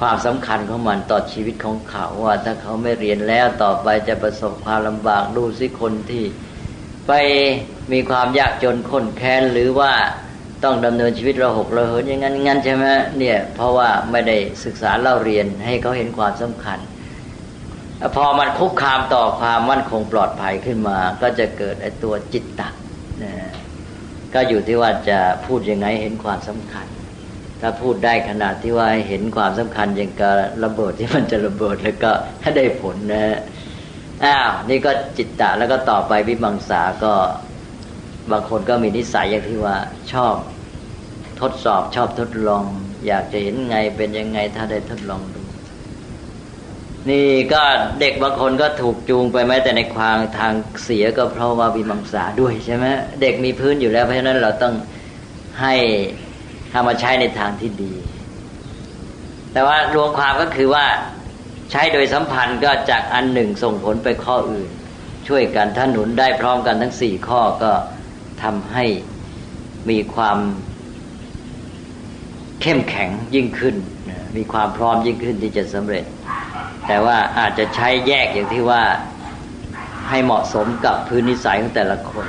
[0.00, 6.24] ความสำคัญของมันต่อชีวิตของเขาว่าถ้าเขาไม่เรียนแล้วต่อไปจะประสบความลำบากดูสิคนที่
[7.06, 7.12] ไป
[7.92, 9.92] มีความยากจนข้นแค้นหรือว่า
[10.64, 12.84] ต้องดำเนินชีวิตเราหกเราเหินอย่างนั้นงั้นใช่ไหม
[13.18, 16.78] เนี่ยเพราะว่าไม่ได้ศึกษาเล่าเรียนให้เขาเห็นความสำคัญ
[18.16, 22.74] พอมันคุกคามต่อความมั่นคงปลอดภัยขึ้นมา ก็จะเกิดไอ้ตัวจิตตัก
[23.22, 23.32] นะ
[24.34, 26.86] ก็อยู่ที่ว่าจะพูดยังไงเห็นความสำคัญ
[27.60, 30.34] ถ้าพูดได้ขนาดที่ว่าเห็นความสำคัญอย่างกับ
[30.64, 33.38] ระเบิดที่มันจะระเบิดแล้วก็ถ้าได้ผลนะ
[34.24, 37.14] อ้าวนี่ก็จิตตะแล้วก็ต่อไปวิมังสาก็
[38.30, 39.76] บางคนก็มีนิสัยอย่างที่ว่า
[40.12, 40.34] ชอบ
[41.40, 42.64] ทดสอบชอบทดลอง
[43.06, 45.40] อยากจะเห็นไงเป็นยังไงถ้าได้ทดลองดู
[47.10, 47.62] นี่ก็
[48.00, 50.52] เด็กบางคนก็ถูกจูงไปแม้แต่ในความทาง
[50.84, 52.86] เสียก็เพราะว่าวิมังสาด้วยใช่ไหม
[53.20, 54.74] เด็กมีพื้นอยู่แล้วเพราะฉะนั้นเราต้อง
[55.60, 55.74] ให้
[56.72, 57.94] ทำมาใช้ในทางที่ดี
[59.52, 60.86] แต่ว่ารวมความก็คือว่า
[61.70, 64.68] ใช้โดยสัมพันธ์ก็จากอันหนึ่งส่งผลไปข้ออื่น
[65.28, 67.72] ช่วยกันถ้าหนุนได้พร้อมกันทั้งสี่ข้อก็
[68.42, 68.84] ทำให้
[69.90, 70.38] มีความ
[72.62, 73.76] เข้มแข็งยิ่งขึ้น
[74.36, 76.04] มีความพร้อมยิ่งขึ้นที่จะสำเร็จ
[76.86, 78.82] แต่ว่าอาจจะใช้แยกอย่างที่ว่า
[80.08, 82.26] ให้เหมาะสมกับพื้นนิสัยของแต่ละคน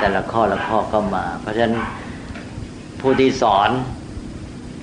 [0.00, 1.76] แต่ละข้อละข้อก็มา เพราะฉะนั้น
[3.00, 3.70] ผู้ที่สอน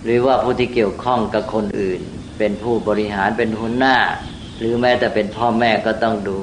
[0.03, 2.01] หรือว่าผู้ที่เกี่ยวข้องกับคนอื่น
[2.39, 3.97] เป็นผู้บริหารเป็นหัวหน้า
[4.59, 6.37] หรือแม้แต่เป็นพ่อแม่ก็ต้องดู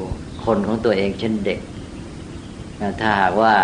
[0.45, 1.61] คนของตัวเองเช่นเด็ก
[3.01, 3.55] ถ้าหากว่า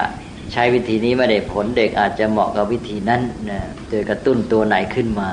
[0.52, 5.30] ใช้วิธีนี้ไม่ได้ผลเด็กอาจจะเหมาะกับวิธีนั้นนะเจอกระตุ้นตัวไหนขึ้นมา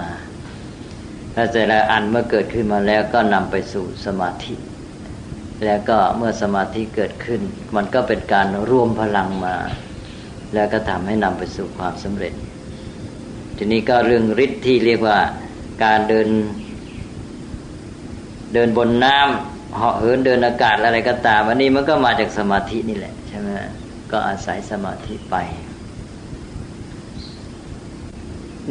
[1.35, 4.55] ถ้าแต่ละอันเมื่อเกิดขึ้นมาแล้วก็นำไปสู่สมาธิ
[5.65, 7.41] แล้วก็เมื่อสมาธิเกิดขึ้น
[7.75, 9.55] มันก็เป็นการรวมพลังมา
[10.53, 12.33] แล้วก็ทำให้นำไปสู่ความสำเร็จ
[13.57, 15.17] ทีนี้ก็เรื่องฤทธิ์ที่เรียกว่า
[15.83, 16.27] การเดิน
[18.53, 23.47] เดินบนน้ำเหาะเหินเดินอากาศอะไรก็ตามอันนี้มันก็มาจากสมาธินี่แหละใช่ไหม
[24.12, 25.35] ก็อาศัยสมาธิไป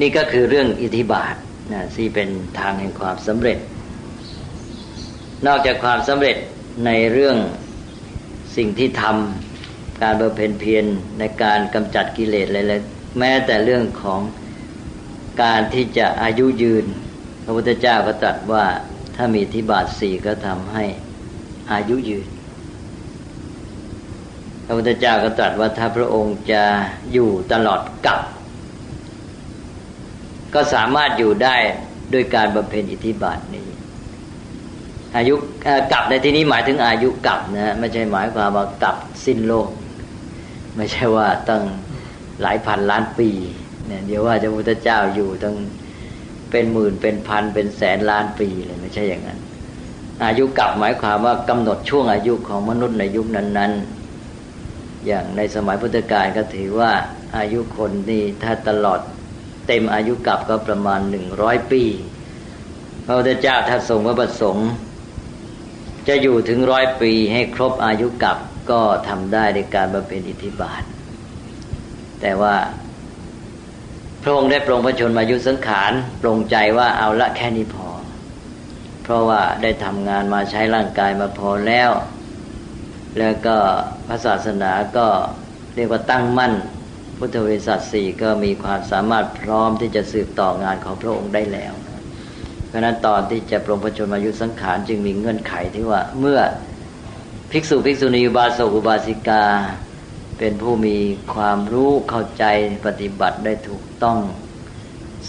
[0.01, 1.35] นี่ก็คือเรื่องอิทธิบาท
[1.73, 3.59] นะที่เป็นทางแห่งความสำเร็จ
[5.47, 6.37] นอกจากความสำเร็จ
[6.87, 7.37] ในเรื่อง
[8.57, 10.85] สิ่งที่ทำการเบำเพ็ญเพียร
[11.19, 12.75] ในการกำจัดกิเลสอะไร
[13.19, 14.21] แม้แต่เรื่องของ
[15.43, 16.85] การที่จะอายุยืน
[17.45, 18.65] พระพุทธเจ้าก็ตรัสว่า
[19.21, 20.85] ถ้ามีทิบาทสี่ก็ทำให้
[21.73, 22.29] อายุยืน
[24.65, 26.63] พระพุทธเจ้าก็ตรัสว่าถ้าพระองค์จะ
[27.13, 28.21] อยู่ตลอดกับ
[30.55, 31.57] ก็สามารถอยู่ได้
[32.13, 33.69] ด้วยการบำเพ็ญอิทธิบาทนี้
[35.17, 35.35] อายุ
[35.93, 39.69] กับในที่นี้หมายถึงอายุกับนะไม่ใช่หมายความว่ากับสิ้นโลก
[40.77, 41.63] ไม่ใช่ว่าตั้ง
[42.41, 43.31] หลายพันล้านปี
[43.87, 45.57] เนี่ยเดี๋ยวว่าจะพุทธเจ้าอยู่ตั้ง
[46.51, 49.39] เป็นหมื่นเป็นพันเป็นแสนล้านปีเลยไม่ใช่อย่างนั้น
[50.25, 53.73] อายุกลับหมายความว่ากำหนดช่วงอายุของมนุษย์ในยุคนั้น
[54.41, 56.93] ๆ อย่างในสมัยพุทธกาลก็ถือว่า
[57.37, 59.01] อายุคนนี่ถ้าตลอด
[59.67, 61.83] เต็มอายุกลับก็ประมาณหนึ่งร้อยปี
[63.05, 64.69] พระพุทธเจ้าถ้าทรงพระประสงค์
[66.09, 68.39] จะอยู่ถึงร้อยปีให้ครบอายุกับ
[68.71, 70.83] ก็ทำได้ในการบำเพ็ญอิทธิบาท
[72.21, 72.55] แต่ว่า
[74.23, 77.89] พระองค์ได้ปรงพระชนมายุสังขารปรงใจว่าเอาละแค่นี้พอ
[79.03, 81.91] เพราะว่าได้ทำงานมาใช้ร่างกายมาพอแล้ว
[83.19, 83.57] แล้วก็
[84.07, 85.07] พระศาสนาก็
[85.75, 86.55] เรียกว่าตั้งมั่น
[87.19, 91.73] พุทธบริษัทสี่ก็มีความสามารถพร้อมที่จะสืบต่องานของพระองค์ได้แล้ว
[92.67, 96.41] เพราะนั้นตอนที่จะปรงพระชนมายุสังขารจึงมีเงื่อนไขที่ว่าเมื่อ
[97.51, 99.45] ภิกษุภิกษุณีอุบาสกอุบาสิกา
[100.39, 100.97] เป็นผู้มี
[101.35, 102.45] ความรู้เข้าใจ
[102.87, 104.19] ปฏิบัติได้ถูกต้อง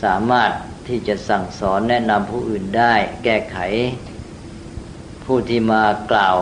[0.04, 0.52] สามารถ
[0.88, 2.94] ที่จะสั่งสอนแนะนำผู้อื่นได้
[3.24, 3.58] แก้ไข
[5.26, 6.38] ผู้ที่มากล่าว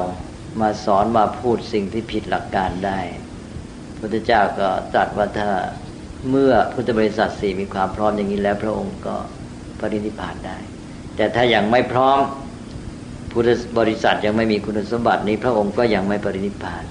[0.61, 5.49] มาสอนมาพูดสิ่งที่ผิดหลักการได้พระพุทธเจ้าก็ตรัสว่าถ้า
[6.29, 9.15] เมื่อพุทธบริษัทสี่มีความพร้อมอย่างนี้แล้ว พระองค์ก็
[9.79, 10.57] ปรินิพพานได้
[11.15, 12.19] แต่ถ้ายังไม่พร้อม
[13.31, 13.49] พุทธ
[13.79, 16.83] บริษัทยังไม่มีคุณสมบัตินี้พระองค์ก็ยังไม่ปรินิพพาน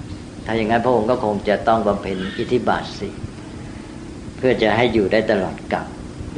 [0.49, 3.09] ถ้าอย่างนั้นพระองค์ก็คงจะต้องบำเพ็ญอิทธิบาทสิ
[4.37, 5.85] เพื่อจะให้อยู่ได้ตลอดกับ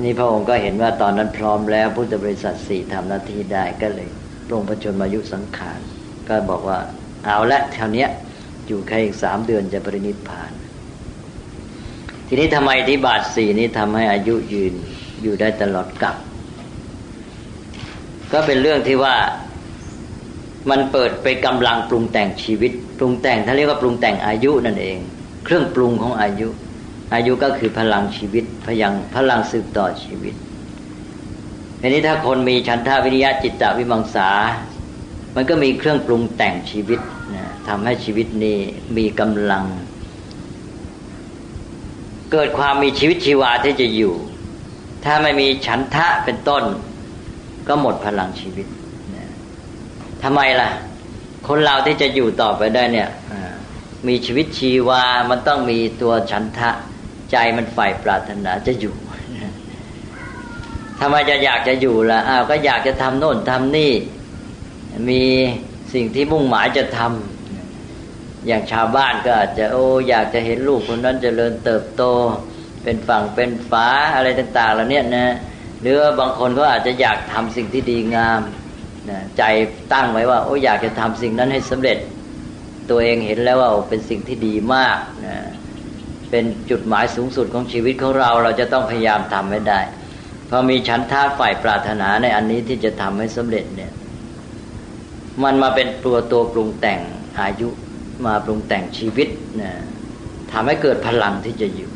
[0.03, 4.09] นี่พระองค์ก็เห็นว่าตอนนั้นพร้อมแล้วพุทธบริษัทสี่ทำหน้าที่ได้ก็เลย
[4.51, 5.79] ลงประชนมายุสังขาร
[6.27, 6.79] ก็บอกว่า
[7.25, 8.09] เอาละแถวเนี้ย
[8.67, 10.51] อยู่แค่อีกสามเดือนจะปรินิพพาน
[12.27, 14.73] ทีนี้ทำไมอิทธิบาทสี่นี้ทำให้อายุยืน
[15.21, 16.15] อยู่ได้ตลอดกับ
[18.33, 19.15] ก็เป็นเรื่องที่ว่า
[20.69, 24.97] มันเปิดไปกำลังปรุงแต่งชีวิต ปรุงแต่งท่านเรียกว่าปรุงแต่งอายุนั่นเอง
[25.45, 26.47] เครื่องปรุงของอายุ
[27.13, 30.33] อายุก็คือพลังชีวิตพยังพลังสืบต่อชีวิต
[31.81, 34.29] ทีนี้ถ้าคนมีฉันทาวิริยะจิตตวิมังสา
[35.35, 36.99] มันก็มีเครื่องปรุงแต่งชีวิต
[37.35, 38.57] นะทำให้ชีวิตนี้
[38.97, 39.65] มีกำลัง
[42.31, 44.15] เกิดความมีชีวิตชีวาที่จะอยู่
[45.05, 46.63] ถ้าไม่มีฉันทะเป็นต้น
[47.67, 48.67] ก็หมดพลังชีวิต
[50.23, 50.69] ทำไมล่ะ
[51.47, 53.09] คนเราที่จะอยู่ต่อไปได้เนี่ย
[54.07, 56.71] มีชีวิตชีวา มันต้องมีตัวฉันทะ
[57.31, 58.95] ใจมันใฝ่ปรารถนาจะอยู่
[60.99, 63.93] ทำไมจะอยากจะอยู่ล่ะอ้าวก็อยากจะทำโน่นทำนี่
[65.09, 65.23] มี
[65.93, 72.03] สิ่งที่มุ่งหมายจะทำอย่างชาวบ้านก็อาจจะโอ้อยากจะเห็นลูกคนนั้นจเจริญเติบโต
[72.83, 75.27] เป็นฝั่งเป็นฝาอะไรต่าง ๆ แล้วเนี่ยนะ
[75.81, 78.41] หรือบางคนก็อาจจะอยากทำสิ่งที่ดีงาม
[79.09, 79.43] นะใจ
[79.93, 81.97] ตั้งไว้ว่าโอ้อยากจะทำสิ่งนั้นให้สำเร็จ
[82.89, 85.37] ตัวเองเห็นแล้วว่าเป็นสิ่งที่ดีมากนะ
[86.29, 89.79] เป็นจุดหมายสูงสุดของชีวิตของเรา เราจะต้องพยายามทำให้ได้
[90.49, 93.91] พอมีชั้นท่าฝ่ายปรารถนาในอันนี้ที่จะทำให้สำเร็จเนี่ย
[95.43, 96.99] มันมาเป็นตัวตัวปรุงแต่ง
[97.39, 97.69] อายุ
[98.25, 99.27] มาปรุงแต่งชีวิต
[99.61, 99.71] นะ
[100.51, 101.91] ทำให้เกิดพลังที่จะอยู่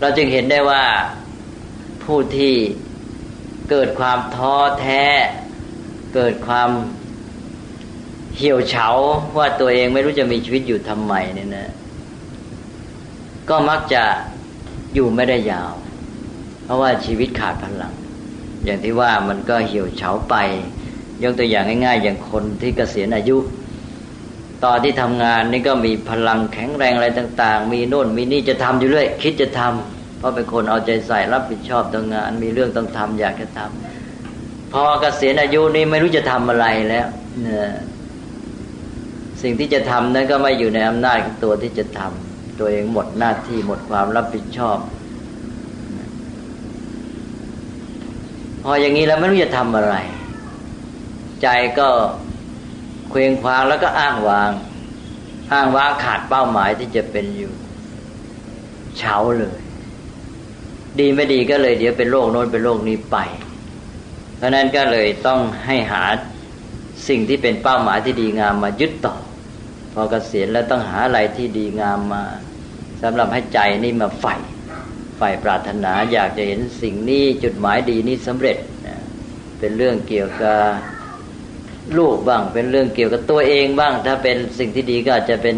[0.00, 0.82] เราจึงเห็นได้ว่า
[2.04, 2.54] ผู้ที่
[3.70, 5.04] เกิดความท้อแท้
[6.14, 6.70] เกิดความ
[8.36, 8.88] เหี่ยวเฉา
[9.36, 11.70] ว่าตัวเองไม่รู้จะมีชีวิตอยู่ทำไมเนี่ยนะ
[13.48, 14.02] ก็มักจะ
[14.94, 15.72] อยู่ไม่ได้ยาว
[16.64, 17.94] เพราะว่าชีวิตขาดพลัง
[18.64, 20.34] อย่างที่ว่ามันก็เหี่ยวเฉาไป
[21.22, 23.36] ยกตัวอย่างง่ายๆ อย่างคนที่เกษียณอายุ
[24.64, 29.95] ตอนที่ทำงานนี่ก็มีพลังแข็งแรงอะไรต่าง ๆ มีโน่นมีนี่จะทำอยู่เรื่อยคิดจะทำเพ
[30.26, 37.06] ราะเป็นคนเอาใจใส่รับผิดชอบต่องงาน มีเรื่องต้องทำอยากจะทำพอเกษียณอายุนี้ไม่รู้จะทำอะไรแล้ว
[37.42, 37.70] เนี่ย
[39.42, 44.78] สิ่งที่จะทำนั้นก็ไม่อยู่ในอำนาจของตัวที่จะทำตัวเองหมดหน้าที่หมดความรับผิดชอบ
[48.62, 49.94] พออย่างนี้แล้วไม่รู้จะทำอะไร
[51.42, 51.88] ใจก็
[53.10, 54.50] เคว้งคว้างแล้วก็อ้างวาง
[55.52, 57.52] อ้างวางขาดเป้าหมายที่จะเป็นอยู่
[58.98, 59.60] เฉาเลย
[61.00, 63.16] ดีไม่ดีก็เลยเดี๋ยวเป็นโรคโน้นเป็นโรคนี้ไป
[64.36, 66.02] เพราะนั้นก็เลยต้องให้หา
[67.08, 69.16] สิ่งที่เป็นเป้าหมายที่ดีงามมายึดต่อ
[69.92, 72.24] พอเกษียณแล้วต้องหาอะไรที่ดีงามมา
[73.02, 74.34] สำหรับให้ใจนี่มาใฝ่
[75.16, 78.58] ใฝ่ปรารถนาอยากจะเห็นสิ่งนี้จุดหมายดีนี้สำเร็จ
[79.58, 80.60] เป็นเรื่องเกี่ยวกับ
[81.98, 85.56] ลูกบ้าง เป็นเรื่องเกี่ยวกับตัวเองบ้าง ถ้าเป็นสิ่งที่ดีก็อาจจะเป็น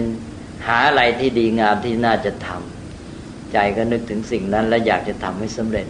[0.67, 2.78] หาอะไรที่ดีงามที่น่าจะทำ
[3.53, 5.87] ใจก็นึกถึงสิ่งนั้น และอยากจะทำให้สำเร็จ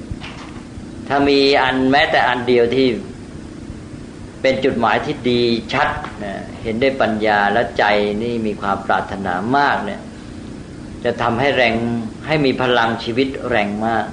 [1.08, 2.88] ถ้ามีอันแม้แต่อันเดียวที่
[4.42, 5.42] เป็นจุดหมายที่ดี
[5.72, 5.88] ชัด
[6.24, 7.84] นะเห็นได้ปัญญาและใจ
[8.22, 10.00] นี่มีความปรารถนามากเนี่ย
[11.04, 11.74] จะทำให้แรง
[12.26, 14.04] ให้มีพลังชีวิตแรงมาก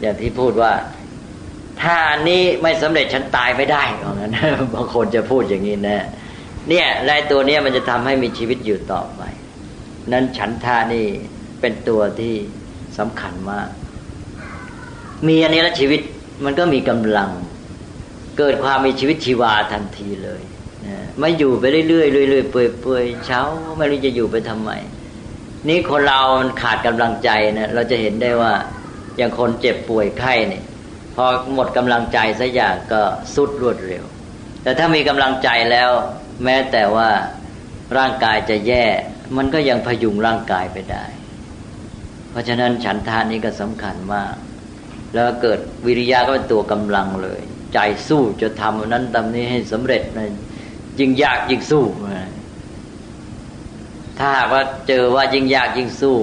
[0.00, 0.72] อย่างที่พูดว่า
[1.82, 4.32] ถ้าอันนี้ไม่สำเร็จฉันตายไม่ได้ของนั้น
[4.74, 6.04] บางคนจะพูดอย่างนี้นะ
[6.68, 9.22] เนี่ยลายตัวเนี้ยมันจะทำให้มีชีวิตอยู่ต่อไป
[10.12, 11.06] นั้นฉันทานี่
[11.60, 12.34] เป็นตัวที่
[12.98, 13.68] สำคัญมาก
[15.26, 16.00] มีอันนี้แล้วชีวิต
[16.44, 17.30] มันก็มีกำลัง
[18.38, 20.42] เกิดความมีชีวิตชีวาทันทีเลย
[20.86, 23.40] นะไม่อยู่ไปเรื่อยๆเรื่อยๆเปื่อยๆเช้า
[23.78, 24.70] ไม่รู้จะอยู่ไปทำไม
[25.68, 28.52] นี่คนเรามันขาดกำลังใจนะเราจะเห็นได้ว่า
[29.16, 30.64] อย่างคนเจ็บป่วยไข้เนี่ย
[31.14, 33.02] พอหมดกำลังใจสักอย่างก็
[33.34, 34.04] สุดรวดเร็ว
[34.62, 35.90] แต่ถ้ามีกำลังใจแล้ว
[36.44, 37.08] แม้แต่ว่า
[37.98, 38.84] ร่างกายจะแย่
[39.36, 41.04] มันก็ยังพยุงร่างกายไปได้
[42.38, 44.34] ราะฉะนั้นฉันทานนี้ก็สำคัญมาก
[45.14, 47.40] แล้วเกิดวิริยะก็เป็นตัวกำลังเลย
[47.74, 50.28] ใจสู้จะทำนั้นทำนี้ให้สำเร็จนะ
[50.98, 51.84] ยิ่งยากยิ่งสู้
[54.18, 56.16] ถ้าหากว่าเจอว่ายิ่งยากยิ่งสู้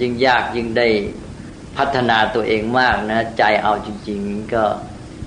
[0.00, 0.88] ยิ่งยากยิ่งได้
[1.76, 4.64] พัฒนาตัวเองมากนะ ใจเอาจริง ๆ ก็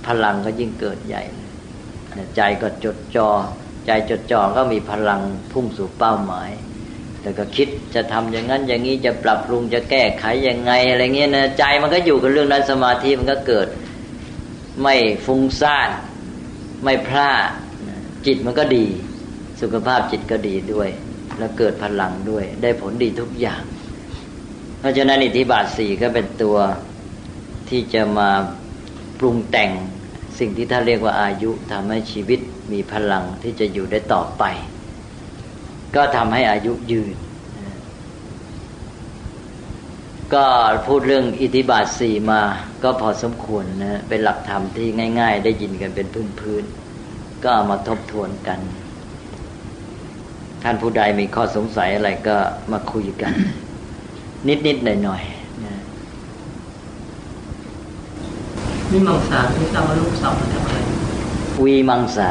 [0.06, 1.22] พลังก็ยิ่งเกิดใหญ่
[2.36, 3.28] ใจก็จดจอ่อ
[3.86, 5.20] ใจจดจ่อก็มีพลัง
[5.52, 6.50] พุ่งสู่เป้าหมาย
[7.22, 13.68] แต่ก็คิดจะทำอย่างนั้นอย่างนี้จะปรับปรุงจะแก้ไขยังไงอะไรเงี้ยนะใจมันก็อยู่กับเรื่องนั้นสมาธิมันก็เกิด
[14.82, 14.94] ไม่
[15.26, 15.90] ฟุ้งซ่าน
[16.84, 17.42] ไม่พลาด
[18.26, 18.86] จิตมันก็ดี
[19.60, 20.88] สุขภาพจิตก็ดีด้วย
[21.38, 23.62] แล้วเกิดพลังด้วย ได้ผลดีทุกอย่าง
[24.78, 26.56] เพราะฉะนั้นอิทธิบาทสี่ก็เป็นตัว
[27.68, 28.30] ที่จะมา
[29.18, 29.70] ปรุงแต่ง
[30.38, 32.40] สิ่งที่ท่านเรียกว่าอายุทำให้ชีวิต
[32.72, 34.44] มีพลังที่จะอยู่ได้ต่อไป
[35.96, 37.16] ก็ทำให้อายุยืน
[40.34, 40.46] ก็
[40.86, 42.40] พูดเรื่องอิทธิบาทสี่มา
[42.82, 44.88] ก็พอสมควรนะเป็นหลักธรรมที่
[45.20, 46.06] ง่าย ๆ ได้ยินกันเป็น
[46.40, 48.60] พื้นๆก็เอามาทบทวนกัน
[50.62, 52.36] ท่านผู้ใดมีข้อสงสัยอะไรก็
[52.72, 53.32] มาคุยกัน
[54.66, 55.74] นิดๆหน่อยๆนะ
[58.90, 60.78] นี่มังสาที่ทราบว่าลูกสาวมาจากอะไร
[61.64, 62.30] วีมังสา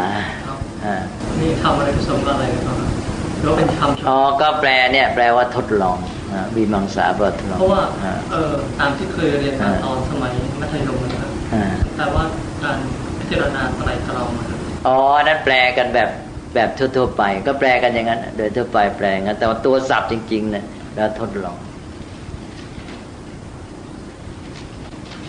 [0.86, 0.96] อ่า
[1.40, 2.89] นี่ทำอะไรผสมกับอะไรกันครับแล้ว
[3.58, 5.98] เป็นคำอ๋อก็แปลเนี่ยแปลว่าทดลอง
[6.56, 7.84] วีมังสาบทเพราะว่า
[8.32, 11.32] เออตามที่เคยเรียนมาตอนสมัยมัธยมนะครับ
[11.98, 12.24] แต่ว่า
[12.64, 12.78] การ
[13.20, 14.30] พิจารณาไตรตรอง
[14.88, 16.10] อ๋อนั้นแปลกันแบบ
[16.56, 21.58] แบบทั่วๆไป ก็แปลกันอย่างนั้น โดยทั่วไปแปลงั้นแต่ว่าตัวศัพท์จริงๆเนี่ยแล้วทดลอง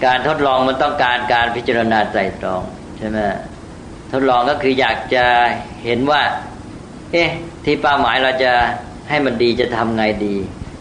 [0.05, 2.63] การทดลองมันต้องการการพิจารณาไตรตรอง
[2.99, 3.19] ใช่ไหม
[4.13, 5.25] ทดลองก็คืออยากจะ
[5.85, 6.23] เห็นว่า
[7.13, 7.29] เอ๊ะ
[7.65, 8.53] ที่เป้าหมายเราจะ
[9.09, 10.35] ให้มันดีจะทำไงดี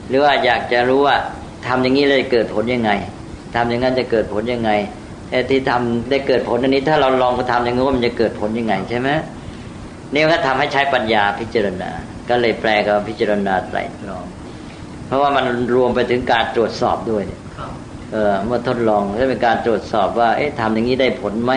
[0.08, 1.18] หรือว่าอยากจะรู้ว่า
[1.68, 2.92] ทำอย่างนี้เลยเกิดผลยังไง
[3.56, 4.72] ทำอย่างนั้นจะเกิดผลยังไง
[5.30, 9.10] แต่ที่ทำได้เกิดผลอันนี้ ถ้าเราลองไปทำอย่างนี้ว่ามันจะเกิดผลยังไงใช่ไหม
[10.14, 11.90] นี่ก็ทำให้ใช้ปัญญาพิจารณา
[12.30, 14.26] ก็เลยแปลกับพิจารณาไตรตรอง
[15.08, 17.24] เพราะว่ามันรวมไปถึงการตรวจสอบด้วย
[18.12, 21.54] เออเมื่อทดลองก็เป็นการตรวจสอบว่า เอ๊ะทำอย่างนี้ได้ผลไหม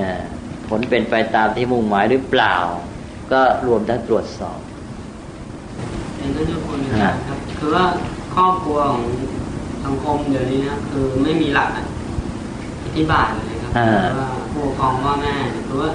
[0.00, 0.10] นะ
[0.68, 2.56] ผลเป็นไปตามที่มุ่งหมายหรือเปล่า
[3.32, 4.58] ก็รวมทั้งตรวจสอบ
[6.16, 7.84] เป็นเรื่องคนนะครับคือว่า
[8.34, 9.04] ครอบครัวของ
[9.84, 11.70] สังคมเดี๋ยวนี้นะคือไม่มีหลัก
[12.84, 13.72] อธิบายเลยครับ
[14.20, 15.34] ว่าผู้ปกครองว่าแม่
[15.66, 15.90] หรือว่า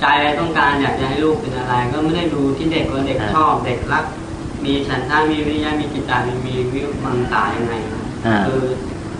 [0.00, 0.06] ใจ
[0.40, 4.04] ต้องการอยากจะให้ลูกเป็นอะไร ก็ไม่ได้ดูที่เด็กว่าเด็กชอบเด็กรัก
[4.64, 6.12] มีฉันท่ามีวิญญามีจิตใจ
[6.46, 7.72] มีวิมังสายังไง
[8.46, 8.62] คือ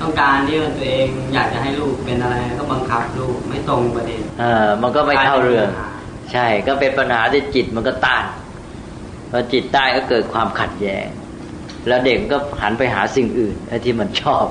[0.00, 5.68] ต้องการที่ตัวเองอยากจะให้ลูกเป็นอะไรก็บังคับลูกไม่ตรงประเด็นเออมันก็ไม่เข้าเรื่อง
[6.32, 8.24] ใช่ก็เป็นปัญหาที่จิตมันก็ต้าน
[9.30, 11.06] พอจิตต้านก็เกิดความขัดแย้ง
[11.88, 13.54] แล้วเด็กก็หันไปหาสิ่งอื่น
[13.84, 14.44] ที่มันชอบ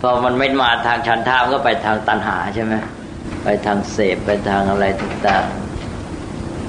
[0.00, 2.74] พอมันไม่มาทางชันท่าก็ไปทางตันหาใช่ไหม
[3.44, 5.60] ไปทางเสพไปทางอะไรต่างๆ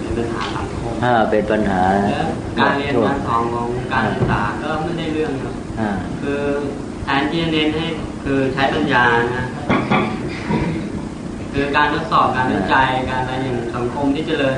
[0.01, 0.93] เป็นปัญหาสังคม
[1.31, 1.83] เป็นปัญหา
[2.59, 5.53] การเรียนการสอนของการศึกษาก็ไม่ได้เรื่องครับ
[6.21, 6.41] คือ
[7.03, 7.87] แทนที่จะเน้นให้
[8.23, 9.03] คือใช้ปัญญา
[9.37, 9.45] นะ
[11.59, 14.53] คือการทดสอบการวิจัยการอะไรอย่างสังคมที่เจริญ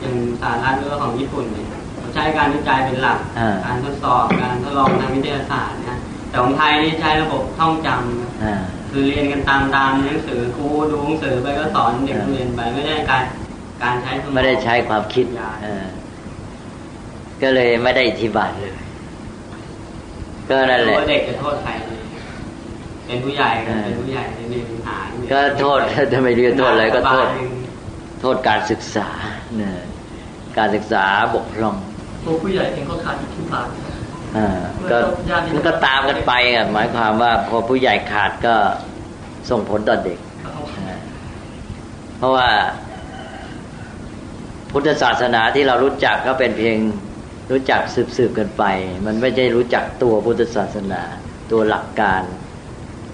[0.00, 1.68] อย่างสาธารณรัฐของญี่ปุ่นเนี่ย
[2.14, 3.18] ใช้การวิจัยเป็นหลัก
[3.66, 13.22] การทดสอบการทดลองทางวิทยาศาสตร์นะแต่ของไทยนี่ใช้ระบบท่องจำคือเรียนกันตามตามหนังสือครูดูหนังสือไปก็สอนเด็กเรียนไปไม่ได้การ
[13.82, 15.84] การใช้สมองไม่ได้ใช้ความคิดปัญญาเออ
[17.42, 18.72] ก็เลยไม่ได้อิทธิบาทเลย
[20.48, 21.70] ก็นั่นแหละว่าเด็กจะโทษใคร
[23.10, 24.96] เลยเป็นผู้ใหญ่ก็เออเป็นผู้ใหญ่ในปัญหา
[25.32, 25.78] ก็โทษ
[26.12, 27.50] ถ้าไม่เรียนโทษอะไรก็โทษบาทหนึ่ง
[28.20, 29.08] โทษการศึกษา
[29.56, 29.78] เนี่ย
[30.58, 31.04] การศึกษา
[31.34, 31.76] บกพร่อง
[32.24, 33.68] ตัวผู้ใหญ่เองก็ขาดอิทธิบาท
[34.36, 34.48] อ่า
[34.90, 34.98] ก็
[35.54, 38.54] มันก็ตามกันไปอะหมายความว่าพอผู้ใหญ่ขาดก็
[39.50, 40.18] ส่งผลต่อเด็ก
[40.78, 40.98] อ่า
[42.18, 42.48] เพราะว่า
[44.70, 46.76] พุทธศาสนาที่เรารู้จักก็เป็นเพียง
[47.50, 48.64] รู้จักสืบสืบๆกันไป
[49.06, 51.02] มันไม่ใช่รู้จักตัวพุทธศาสนา
[51.50, 52.22] ตัวหลักการ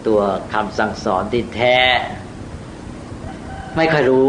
[0.06, 0.20] ตัว
[0.52, 1.78] คำสั่งสอนที่แท้
[3.76, 4.28] ไม่เคอยรู้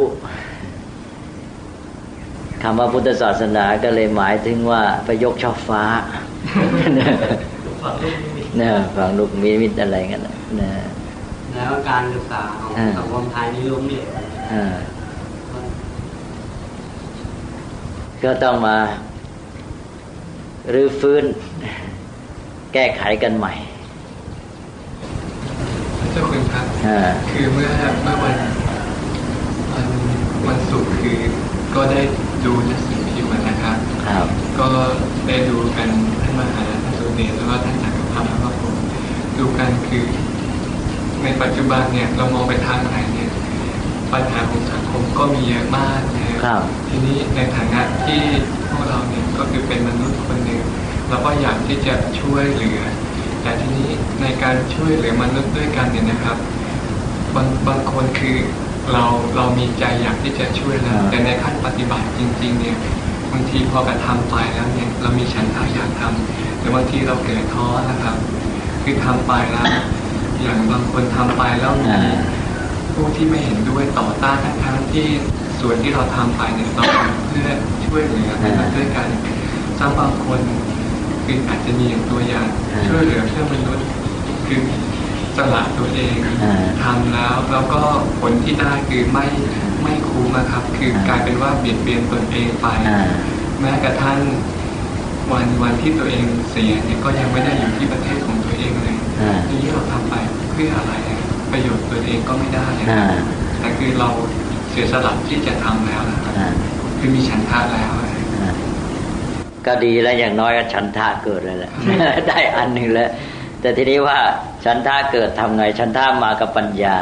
[2.64, 5.84] คำว่าพุทธศาสนาก็เลยหมายถึงว่าไปยกช่อฟ้า
[7.82, 10.72] ฝังลูกนิมิตเนี่ยฝังลูกมีมิตอะไรกันนะนะ
[11.54, 14.08] แล้วการศึกษาของอ่าสังคมไทยนี่ล้มเหลว
[14.54, 14.76] อ่า
[18.24, 18.78] ก็ต้องมา
[20.74, 21.24] รื้อฟื้น
[22.74, 23.54] แก้ไขกันใหม่
[26.14, 26.24] เจ้า
[26.78, 27.70] คุณครับอ่าคือเมื่อ
[28.04, 28.36] เมื่อวัน
[29.74, 29.88] วัน
[30.48, 31.20] วันศุกร์คือ
[31.76, 32.02] ก็ได้
[32.46, 34.26] ดูหนังสือพิมพ์นะครับครับ
[34.60, 34.68] ก็
[35.28, 35.90] ได้ดูกัน
[36.22, 38.76] ท่านมหาท่านสุเดชแล้วก็ท่านจักรพัฒน์แล้วก็ผม
[39.38, 40.06] ดูกันคือ
[41.24, 43.30] ในปัจจุบันเนี่ยเรามองไปทางไหนเนี่ย
[44.14, 48.22] ปัญหาของสังคมก็มีเยอะมากนะครับทีนี้ในฐานะที่
[48.70, 50.62] พวกเราเนี่ยก็คือเป็นมนุษย์คนหนึ่ง
[51.10, 52.82] เราก็อยากที่จะช่วยเหลือ
[53.42, 53.90] แต่ทีนี้
[54.22, 56.38] ในการช่วยเหลือมนุษย์ด้วยกันเนี่ยนะครับ
[57.38, 58.38] บางบางคนคือ
[58.94, 62.78] เราเรามีใจอยากที่จะช่วยแล้วอ่าแต่ในขั้นปฏิบัติจริง ๆ เนี่ย
[63.32, 68.16] บางทีพอกระทำไปแล้วเนี่ยเรามีฉันทะอยากทำแต่บางทีเราเกิดท้อนะครับ
[68.84, 69.66] คือทำไปแล้ว
[70.42, 72.18] อย่างบางคนทำไปแล้วมีอ่า
[72.94, 75.08] ผู้ที่ไม่เห็นด้วยต่อต้านทั้งๆที่
[75.62, 77.48] ส่วนที่เราทำไปเนี่ยเราทำเพื่อ
[77.86, 79.08] ช่วยเหลือเพื่อนด้วยกัน
[79.80, 80.40] ซ้ำบางคน
[81.26, 83.88] คืออาจจะมีอย่างตัวอย่างอ่าช่วยเหลือเพื่อนมนุษย์
[84.48, 84.60] คือ
[85.38, 87.82] สละตัวเองอ่าทำแล้วแล้วก็
[88.20, 89.26] ผลที่ได้คือไม่
[89.84, 93.02] ไม่คุ้มนะครับ คืออ่ากลายเป็นว่าเบียดเบียนตนเองไปอ่า
[93.62, 94.20] แม้กระทั่ง
[95.32, 100.16] วันวันที่ตัวเองเสียเนี่ยก็ยังไม่ได้อยู่ที่ประเทศของตัวเองเลยอ่าทีนี้เราทำไป
[100.52, 101.20] เพื่ออะไรอะ
[101.52, 103.08] ประโยชน์ตัวเองก็ไม่ได้นะอ่า
[103.60, 104.10] แต่คือเรา
[104.70, 106.50] เสียสละที่จะทำแล้วนะครับอ่า
[107.00, 108.10] คือมีฉันทะแล้วอะ
[108.42, 108.54] อ่า
[109.66, 111.72] ก็ดีแล้วอย่างน้อยก็ฉันทะเกิดเลยแหละ
[112.28, 113.10] ได้อันหนึ่งแล้ว
[113.68, 114.20] แต่ทีนี้ว่า
[114.66, 116.98] ฉันทะเกิดทำไงฉันทะมากับปัญญา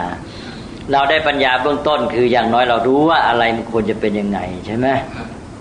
[0.91, 4.87] เราได้ปัญญาเบื้องต้น คืออย่างน้อยเรารู้ว่าอะไรมันควรจะเป็นยังไงใช่ไหม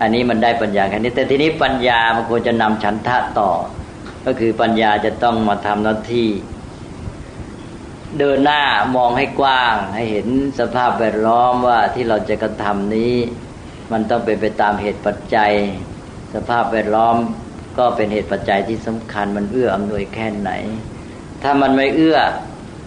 [0.00, 3.50] อันนี้มันได้ปัญญาแค่นี้ แต่ทีนี้ปัญญามันควรจะนำฉันทะต่อ
[4.26, 6.28] ก็คือปัญญาจะต้องมาทำหน้าที่
[8.18, 8.62] เดินหน้า
[8.96, 10.26] มองให้กว้าง ให้เห็น
[10.58, 13.14] สภาพแวดล้อมว่าที่เราจะกระทำนี้
[13.92, 15.52] มันต้องเป็นไปตามเหตุปัจจัย
[16.34, 17.16] สภาพแวดล้อม
[17.78, 20.50] ก็เป็นเหตุปัจจัยที่สำคัญมันเอื้ออำนวยแค่ไหน
[21.44, 22.18] ถ้ามันไม่เอื้อ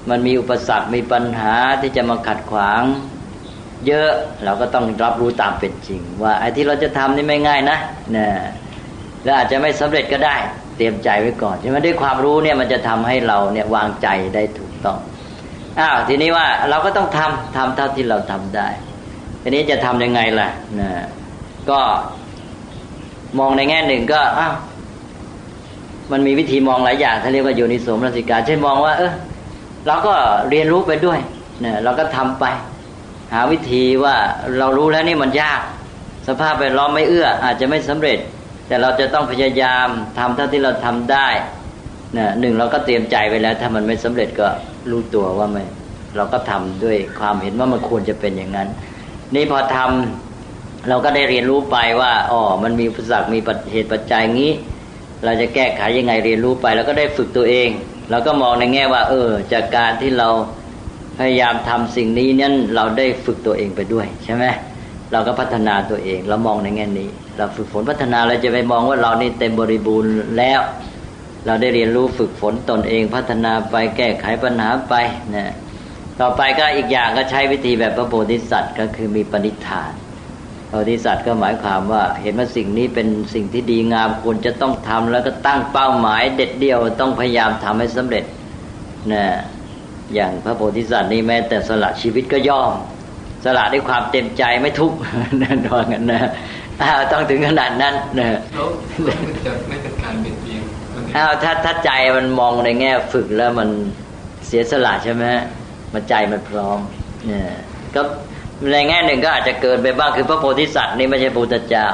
[0.09, 2.83] มันมีอุปสรรคมีปัญหาที่จะมาขัดขวาง
[3.87, 4.11] เยอะ
[4.43, 7.77] เราก็ต้องรับรู้ตามเป็นจริง ว่าไอ้ที่เราจะทำนี่ไม่ง่ายนะ
[8.15, 8.27] นะ
[9.23, 10.35] และอาจจะไม่สำเร็จก็ได้
[10.77, 14.97] เตรียมใจไว้ก่อนใช่ไหมด้วยความรู้เนี่ยมันจะทำให้เราเนี่ยวางใจได้ถูกต้อง
[15.79, 18.67] อ้าวทีนี้ว่าเราก็ต้องทำทำเท่าที่เราทำได้
[19.41, 20.49] ทีนี้จะทำยังไงล่ะ
[20.79, 20.89] นะ
[21.69, 21.79] ก็
[23.39, 24.53] มองในแง่หนึ่งก็อ้าว
[26.11, 29.11] มันมีวิธีมองหลายอย่างเขาเรียกว่าโยนิโสมนสิการ เช่นมองว่า เออ
[29.87, 30.13] เราก็
[30.49, 31.19] เรียนรู้ไปด้วย
[31.61, 32.45] เนี่ยเราก็ทำไป
[33.33, 34.15] หาวิธีว่า
[34.59, 35.61] เรารู้แล้วนี่มันยาก
[36.27, 38.19] สภาพแวดล้อมไม่เอื้อ อาจจะไม่สำเร็จ
[38.67, 39.87] แต่เราจะต้องพยายาม
[40.19, 41.27] ทำเท่าที่เราทำได้
[42.17, 44.47] นะหนึ่งเราก็เตรียมใจไว้แล้ว ถ้ามันไม่สำเร็จก็
[44.89, 45.63] รู้ตัวว่าไม่
[46.15, 48.67] เราก็ทำด้วยความเห็นว่ามันควรจะเป็นอย่างนั้น
[49.35, 53.39] นี่พอทำเราก็ได้เรียนรู้ไปว่าอ๋อมันมีอุปสรรคมี
[53.71, 54.51] เหตุปัจจัยงี้
[55.23, 57.69] เราจะแก้ไขยังไงเรียนรู้ไป แล้วก็ได้ฝึกตัวเอง
[58.09, 60.29] เราก็มองในแง่ว่า เออ จากการที่เรา
[61.19, 64.45] พยายามทำสิ่งนี้นั้นเราได้ฝึกตัวเองไปด้วยใช่ไหม
[65.11, 70.59] เราก็พัฒนาตัวเอง เรามองในแง่นี้ เราฝึกฝนพัฒนาเราจะไปมองว่าเรานี่เต็มบริบูรณ์แล้ว
[71.45, 74.93] เราได้เรียนรู้ฝึกฝนตนเองพัฒนาไปแก้ไขปัญหาไป
[75.35, 75.53] นะ
[76.19, 79.91] ต่อไปก็อีกอย่างก็ใช้วิธีแบบพระโพธิสัตว์ ก็คือมีปณิธาน
[80.67, 88.25] โพธิสัตว์ก็หมายความว่า เห็นว่าสิ่งนี้เป็นสิ่งที่ดีงามควรจะต้องทำแล้วก็ตั้งเป้าหมายเด็ดเดียวต้องพยายามทำให้สำเร็จ
[89.13, 89.25] นะ
[90.13, 92.71] อย่างพระโพธิสัตว์นี่แม้แต่สละชีวิตก็ยอม
[93.45, 94.97] สละด้วยความเต็มใจไม่ทุกข์
[95.41, 96.21] นั่นว่างั้นนะ
[96.81, 98.67] อ้าวต้องถึงขนาดนั้นนะแล้ว
[99.03, 100.61] แล้วมันจะไม่เป็นการเบียดเบียน
[100.93, 103.69] ตนเองอ้าวถ้าถ้าใจมันมองในแง่ฝึกแล้วมัน
[104.47, 105.25] เสียสละใช่ไหม
[105.93, 106.79] มันใจมันพร้อม
[107.27, 107.43] เนี่ย
[107.95, 108.01] ก็
[108.71, 111.87] ในแง่หนึ่งก็อาจจะเกินไปบ้างคือพระโพธิสัตว์นี่ไม่ใช่พุทธเจ้า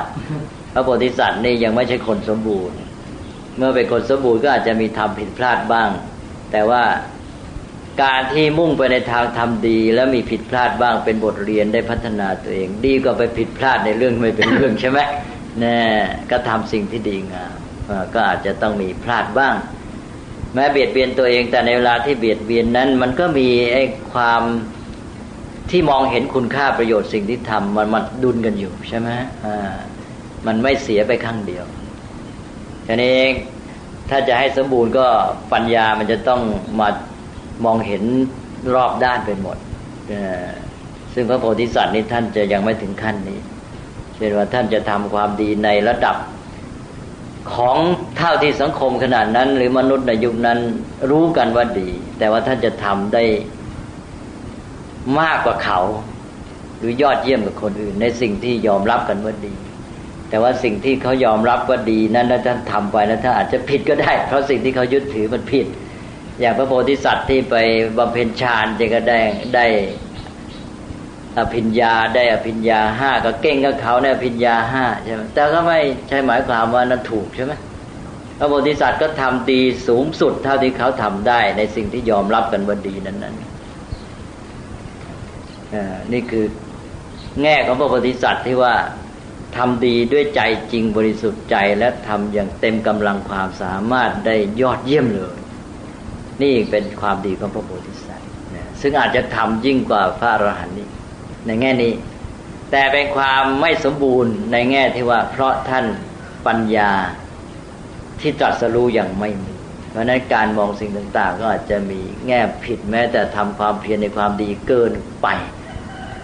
[0.74, 2.78] พระโพธิสัตว์นี่ยังไม่ใช่คนสมบูรณ์
[3.57, 5.89] เมื่อเป็นคนสมบูรณ์ก็อาจจะมีทำผิดพลาดบ้าง
[6.51, 6.84] แต่ว่า
[8.03, 14.99] การที่มุ่งไปในทางทำดี แล้วมีผิดพลาดบ้างเป็นบทเรียนได้พัฒนาตัวเอง ดีกว่าไปผิดพลาดในเรื่องไม่เป็นเรื่องใช่ไหม
[15.59, 15.80] แน่
[16.32, 17.53] ก็ทำสิ่งที่ดีงาม
[18.14, 19.55] ก็อาจจะต้องมีพลาดบ้าง
[20.53, 23.84] แม้เบียดเบียนตัวเองแต่ในเวลาที่เบียดเบียนนั้น มันก็มีไอ้
[24.14, 24.41] ความ
[25.70, 29.09] ที่มองเห็นคุณค่าประโยชน์สิ่งที่ทำมันมันดุลกันอยู่ใช่ไหม
[29.45, 29.74] อ่า
[30.47, 31.66] มันไม่เสียไปข้างเดียว
[32.88, 33.20] ทีนี้
[34.09, 35.07] ถ้าจะให้สมบูรณ์ก็
[35.53, 36.41] ปัญญามันจะต้อง
[36.80, 36.89] มา
[37.66, 38.03] มองเห็น
[38.76, 39.57] รอบด้านไปหมด
[41.14, 43.39] ซึ่งพระโพธิสัตว์นี่ท่านจะยังไม่ถึงขั้นนี้
[44.16, 46.16] เช่นว่าท่านจะทำความดีในระดับ
[47.53, 47.78] ของ
[48.18, 50.59] เท่าที่สังคมขนาดนั้น หรือมนุษย์ในยุคนั้น
[51.09, 51.89] รู้กันว่าดี
[52.20, 53.24] แต่ว่าท่านจะทำได้
[55.20, 55.80] มากกว่าเขา
[56.78, 59.56] หรือยอดเยี่ยมกว่าคนอื่น ในสิ่งที่ยอมรับกันว่าดี
[60.30, 65.66] แต่ว่าสิ่งที่เขายอมรับว่าดีนั้นท่านทำไปแล้วท่านอาจจะผิดก็ได้ เพราะสิ่งที่เขายึดถือมันผิด
[66.39, 67.56] อย่างพระโพธิสัตว์ที่ไป
[67.97, 69.20] บำเพ็ญฌานจะก็ได้
[69.56, 69.66] ได้
[71.38, 75.80] อภิญญาได้อภิญญาห้าก็เก่งกับเขาในอภิญญาห้าใช่ไหมแต่ก็ไม่
[76.10, 77.54] ใช่หมายความว่านั้นถูกใช่ไหม
[78.38, 83.36] พระโพธิสัตว์ก็ทำดีสูงสุดเท่าที่เขาทำได้ในสิ่งที่ยอมรับกันว่าดีนั้นนั้น
[86.14, 86.46] นี่คือ
[87.42, 88.76] แง่ของพระโพธิสัตว์ที่ว่า
[89.58, 95.38] ทำดีด้วยใจจริงบริสุทธิ์ใจและทำอย่างเต็มกำลังความสามารถได้ยอดเยี่ยมเลย
[96.44, 98.28] นี่เป็นความดีของพระโพธิสัตว์
[98.82, 100.88] ซึ่งอาจจะทำยิ่งกว่าพระอรหันต์นี้
[101.46, 101.94] ในแง่นี้
[102.72, 105.86] แต่เป็นความไม่สมบูรณ์ในแง่ที่ว่า เพราะท่าน
[106.48, 106.92] ปัญญา
[108.20, 109.54] ที่ตรัสรู้อย่างไม่มี
[109.90, 115.28] เพราะนั้นการมองสิ่งต่าง ๆ ก็อาจจะมีแง่ผิดแม้แต่ทำความเพียรในความดีเกินไป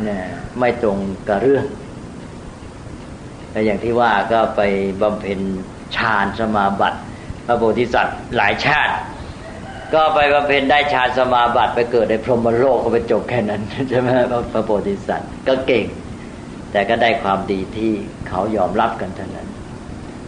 [0.08, 0.20] นะ
[0.60, 0.98] ไม่ตรง
[1.28, 1.66] กับเรื่อง
[3.52, 4.62] แต่อย่างที่ว่าก็ไป
[5.02, 5.40] บำเพ็ญ
[5.96, 7.00] ฌานสมาบัติ
[7.46, 8.94] พระโพธิสัตว์หลายชาติ
[9.94, 14.10] ก็ไปบำเพ็ญได้ฌานสมาบัติไปเกิดในพรหมโลกก็ไปจบแค่นั้นใช่ไหม
[14.54, 15.86] พระโพธิสัตว์ก็เก่ง
[16.72, 17.92] แต่ก็ได้ความดีที่
[18.28, 19.48] เขายอมรับกันเท่านั้น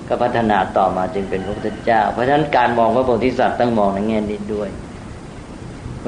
[0.07, 4.69] ก็พัฒนาต่อมาจึงเป็นพระพุทธเจ้า เพราะฉะนั้นการมองพระโพธิสัตว์ต้องมองในแง่นี้ด้วย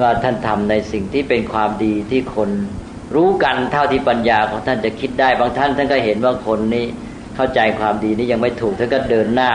[0.00, 2.50] ว่าท่านทำในสิ่งที่เป็นความดีที่คน
[3.14, 6.84] รู้กันเท่าที่ปัญญาของท่านจะคิดได้ บางท่านท่านก็เห็นว่าคนนี้
[7.36, 9.50] เข้าใจความดีนี้ยังไม่ถูกท่านก็เดินหน้า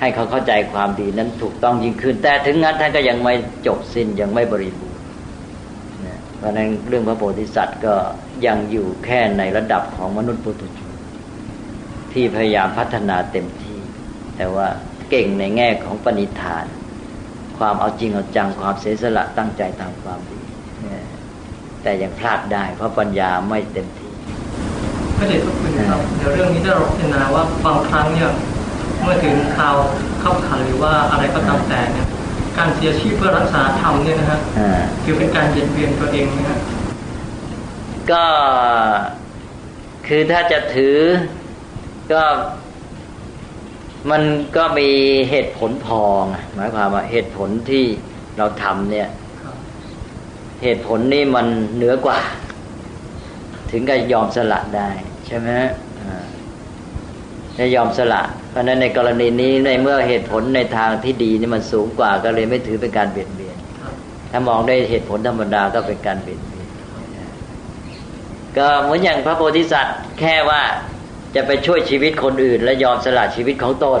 [0.00, 3.34] ให้เขาเข้าใจความดีนั้นถูกต้องยิ่งขึ้น แต่ถึงงั้นท่านก็ยังไม่
[3.66, 5.02] จบสิ้นยังไม่บริบูรณ์
[6.36, 7.94] เพราะนั้นเรื่องพระโพธิสัตว์ก็
[8.46, 10.92] ยังอยู่แค่ในระดับของมนุษย์ปุถุชน
[12.12, 13.78] ที่พยายามพัฒนาเต็มที่
[14.36, 14.66] แต่ว่า
[15.10, 16.66] เก่งในแง่ของปณิธาน
[17.58, 20.37] ความเอาจริงเอาจังความเสียสละตั้งใจทำความดี
[21.82, 24.12] แต่ยังพลาดได้ เพราะปัญญาไม่เต็มที่
[25.16, 28.30] พระเดชพระคุณครับเดี๋ยวเรื่องนี้จะรพิจารณาว่าบางครั้งเนี่ย
[29.02, 29.76] เมื่อถึงข่าว
[30.20, 32.06] เข้าขันหรือว่าอะไรก็ตามแต่เนี่ย
[32.56, 34.40] การเสียชีวิตเพื่อรักษาธรรมเนี่ยนะฮะ
[35.04, 36.58] คือเป็นการเยียดเบียนตัวเองนะฮะ
[38.10, 38.24] ก็
[40.06, 40.98] คือถ้าจะถือ
[42.12, 42.22] ก็
[44.10, 44.22] มัน
[44.56, 44.90] ก็มี
[45.30, 46.02] เหตุผลพอ
[46.54, 47.84] หมายความว่าเหตุผลที่
[48.38, 49.08] เราทำเนี่ย
[50.62, 51.46] เหตุผลนี่มัน
[51.76, 52.18] เหนือกว่า
[53.70, 54.88] ถึงกับยอมสละได้
[55.26, 55.50] ใช่ไหม
[57.58, 63.56] จะยอมสละ เพราะนั้นในกรณีนี้ในเมื่อเหตุผลในทางที่ดีนี่มันสูงกว่าก็เลยไม่ถือเป็นการเบียดเบียน
[64.30, 66.68] ถ้ามองได้เหตุผลธรรมดาก็เป็นการเบียดเบียน
[68.56, 70.62] ก็เหมือนอย่างพระโพธิสัตว์ แค่ว่า
[71.34, 73.86] จะไปช่วยชีวิตคนอื่น และยอมสละชีวิตของต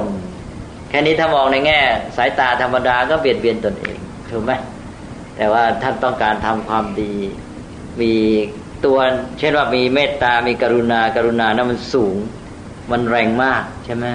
[0.88, 1.80] แค่นี้ถ้ามองในแง่
[2.16, 3.98] สายตาธรรมดาก็เบียดเบียนตนเอง
[4.30, 4.52] ถูกไหม
[5.38, 7.14] แต่ว่าท่านต้องการทำความดี
[8.00, 8.14] มี
[8.84, 8.98] ตัว
[9.38, 12.16] เช่นว่ามีเมตตา มีกรุณากรุณานั้นมันสูง
[12.90, 14.06] มันแรงมากใช่ไหม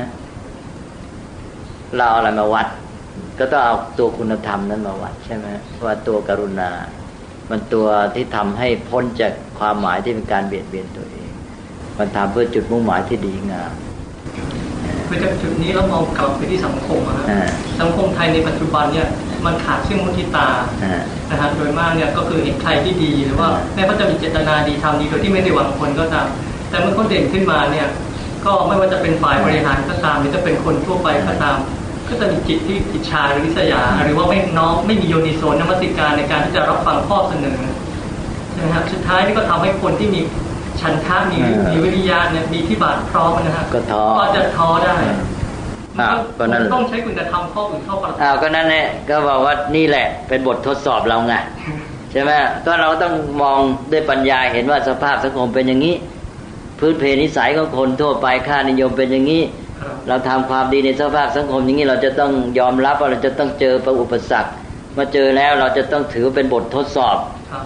[1.97, 2.67] เราเอาอะไรมาวัด
[3.39, 5.47] ก็ต้องเอาตัวคุณธรรมนั้นมาวัดใช่ไหม
[5.85, 6.69] ว่าตัวกรุณา
[7.49, 11.31] มันตัวที่ทำให้พ้นจากความหมายที่เป็นการเบียดเบียนตัวเอง
[11.97, 13.73] มันทำเพื่อจุดมุ่งหมายที่ดีงาม
[15.07, 17.27] คือจากจุดนี้เรามองกลับไปที่สังคมนะ
[17.81, 19.07] สังคมไทยในปัจจุบันเนี่ย
[19.45, 20.47] มันขาดซึ่งมุทิตา
[21.29, 26.27] นะฮะโดยมากเนี่ยก็คือเห็นใครที่ดีหรือว่าแม้เขาจะมีเจตนาดีทำดีโดยที่ไม่ได้หวังผลก็ตาม
[26.69, 27.87] แต่เมื่อเขาเด่นขึ้นมาเนี่ย
[28.45, 31.57] ก็ไม่ว่าจะเป็นฝ่ายบริหารก็ตาม หรือจะเป็นคนทั่วไปก็ตาม
[32.09, 37.57] ก็จะมีจิตที่อิจฉาหรือวิษยา หรือว่าไม่น้อมไม่มีโยนิโสนมัสิการในการที่จะรับฟังข้อเสนอ
[38.57, 40.19] นะฮะสุดท้ายนี่ก็ทำให้คนที่มี
[40.83, 41.37] ฉันทะมี
[41.69, 44.95] มีวิริยะเนี่ยมีที่บาทพร้อมนะฮะก็ท้อก็จะท้อได้
[45.99, 51.33] อ้าวก็นั่นต้องใช้คุณธรรมข้ออื่นเข้าประอ้าวก็นั่นแหละก็บอกว่านี่แหละ เป็นบททดสอบเราไง
[52.11, 52.31] ใช่ไหม
[52.65, 53.59] ก็เราต้องมอง
[53.91, 55.95] ด้วยปัญญาเห็นว่าสภาพสังคมเป็นอย่างนี้
[56.79, 59.41] พื้นเพนิสัยของคนทั่วไปค่านิยมเป็นอย่างนี้
[60.07, 64.51] เราทำความดีในสภาพสังคมอย่างนี้เราจะต้องยอมรับว่าเราจะต้องเจอประอุปสรรค
[64.97, 67.17] มาเจอแล้วเราจะต้องถือเป็นบททดสอบ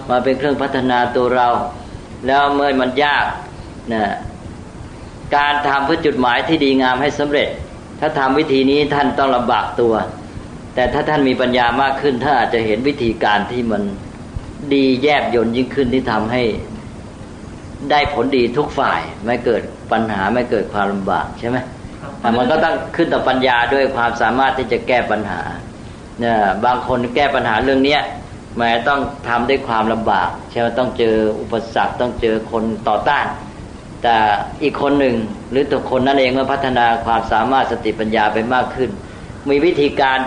[0.09, 1.47] มาเป็นเครื่องพัฒนาตัวเรา
[2.25, 3.25] แล้วเมื่อมันยาก
[3.93, 4.03] นะ
[5.37, 7.49] การทำเพื่อจุดหมายที่ดีงามให้สำเร็จ
[7.99, 9.93] ถ้าทำวิธีนี้ท่านต้องลำบากตัว
[10.75, 13.81] แต่ถ้าท่านมีปัญญามากขึ้นท่านอาจจะเห็นวิธีการที่มัน
[14.73, 16.43] ดีแยบยนยิ่งขึ้นที่ทำให้
[17.91, 19.61] ได้ผลดีทุกฝ่ายไม่เกิด
[19.91, 21.57] ปัญหาไม่เกิดความลำบากใช่ไหม
[22.19, 25.41] แต่มันก็ต้องขึ้นต่อปัญญาด้วยความสามารถที่จะแก้ปัญหา
[26.19, 28.01] เนี่ยบางคนแก้ปัญหาเรื่องเนี้ย
[28.57, 33.25] แม้ต้องทำด้วยความลำบากใช่ไหมต้องเจออุปสรรคต้องเจอคนต่อต้าน
[34.03, 34.15] แต่
[34.63, 35.15] อีกคนหนึ่ง
[35.51, 38.89] หรือตัวคนนั่นเองเมื่อพัฒนาความสามารถสติปัญญาไปมากขึ้น
[39.49, 40.17] มีวิธีการ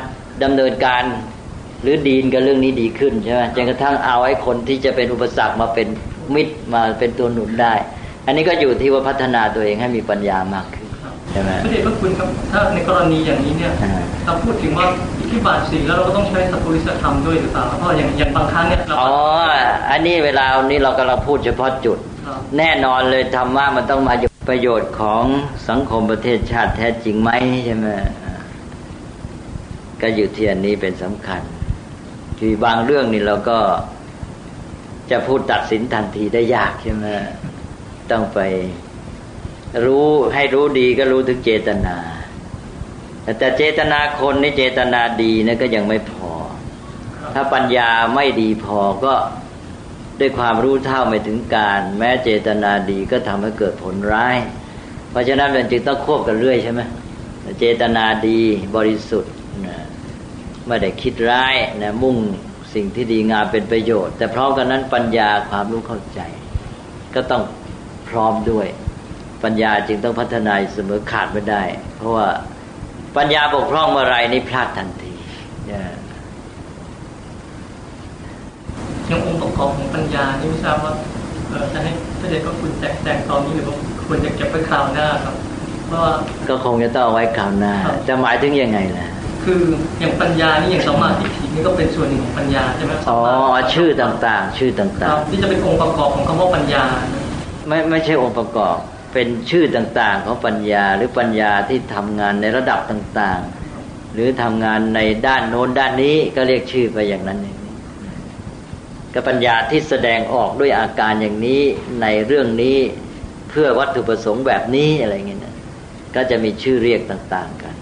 [0.43, 1.03] ดำเนินการ
[1.83, 5.89] หรือดีนกับเรื่องนี้ดีขึ้นใช่ไหมจนกระทั่งเอาไอ้คนที่จะเป็นอุปสรรคมาเป็น
[6.35, 7.75] มิตรมาเป็นตัวหนุนได้
[8.27, 10.87] อันนี้ก็อยู่ที่ว่าพัฒนาตัวเองให้มีปัญญามากขึ้น
[11.33, 13.73] ใช่ไหมพระเดชพระคุณครับถ้าในกรณีอย่างนี้เนี่ย
[14.25, 14.87] เราพูดถึงว่า
[15.19, 19.15] อิ ทธิบาทสี่แล้วเราก็ต้องใช้สัพพุริสธรรมด้วยหรือเปล่าเพราะอย่างอย่างบางครั้งเนี่ยอ๋อ
[19.91, 21.99] อันนี้เวลานี้เรากำลังพูดเฉพาะจุด
[22.59, 24.15] แน่นอนเลยธรรมะมันต้องมา
[24.49, 25.25] ประโยชน์ของ
[25.69, 27.31] สังคมประเทศชาติแท้จริงไหม
[27.67, 27.89] ใช่ไหม
[30.01, 31.43] ก็อยู่ที่อันนี้เป็นสำคัญ
[32.39, 33.59] คือบางเรื่องนี่เราก็
[35.11, 37.07] จะพูดตัดสินทันทีได้ยากใช่ไหม
[38.11, 38.41] ต้องไป
[39.85, 41.97] รู้ให้รู้ดีก็รู้ถึงเจตนา
[43.39, 46.33] แต่เจตนาคนนี่เจตนาดีนะก็ยังไม่พอ
[47.35, 49.15] ถ้าปัญญาไม่ดีพอก็
[50.21, 54.37] ด้วยความรู้เท่าไม่ถึงการ แม้เจตนาดีก็ทำให้เกิดผลร้าย
[55.11, 56.81] เพราะฉะนั้นมันจึงต้องควบกันเรื่อยใช่ไหม
[57.59, 58.41] เจตนาดี
[58.77, 59.33] บริสุทธิ์
[59.67, 59.77] นะ
[60.67, 62.17] ไม่ได้คิดร้ายนะมุ่ง
[62.75, 66.21] สิ่งที่ดีงามเป็นประโยชน์ แต่พร้อมกันนั้นปัญญาความรู้เข้าใจ
[67.15, 67.43] ก็ต้อง
[68.09, 68.67] พร้อมด้วย
[69.45, 71.63] ปัญญาจึงต้องพัฒนาเสมอขาดไม่ได้
[71.97, 72.29] เพราะว่า
[73.17, 75.13] ปัญญาบกพร่องเมื่อไรนี่พลาดทันที
[79.11, 80.93] ยังองค์ประกอบของปัญญานี่ไม่ทราบว่า
[81.73, 81.91] จะให้
[82.21, 83.75] พระเดชก็คุณแจกแจงตอนนี้หรือว่า
[84.07, 85.35] ควรจะเก็บไว้คราวหน้าครับ
[85.87, 86.13] เพราะว่า
[86.49, 87.75] ก็คงจะต้องเอาไว้คราวหน้า
[88.09, 89.09] จะหมายถึงยังไงล่ะ
[89.45, 89.61] คือ
[90.01, 93.19] อย่างปัญญานี่อย่างสมาธินี่ก็เป็นส่วนหนึ่งของปัญญาใช่ไหมอ๋อ
[93.75, 96.85] ชื่อต่างๆ ชื่อต่างๆที่จะเป็นองค์ประกอบของคำว่าปัญญา
[97.69, 98.77] ไม่ไม่ใช่องค์ประกอบ
[99.13, 107.57] เป็นชื่อต่างๆของปัญญาหรือปัญญาที่ทำงานในระดับต่างๆ หรือทำงานในด้านโน้นด้านนี้ก็เรียกชื่อไปอย่างนั้นเอง
[109.15, 111.63] ก็ปัญญาที่แสดงออกด้วยอาการอย่างนี้
[112.03, 112.79] ในเรื่องนี้
[113.49, 115.41] เพื่อวัตถุประสงค์แบบนี้อะไรเงี้ย
[116.15, 117.75] ก็จะมีชื่อเรียกต่าง ๆกัน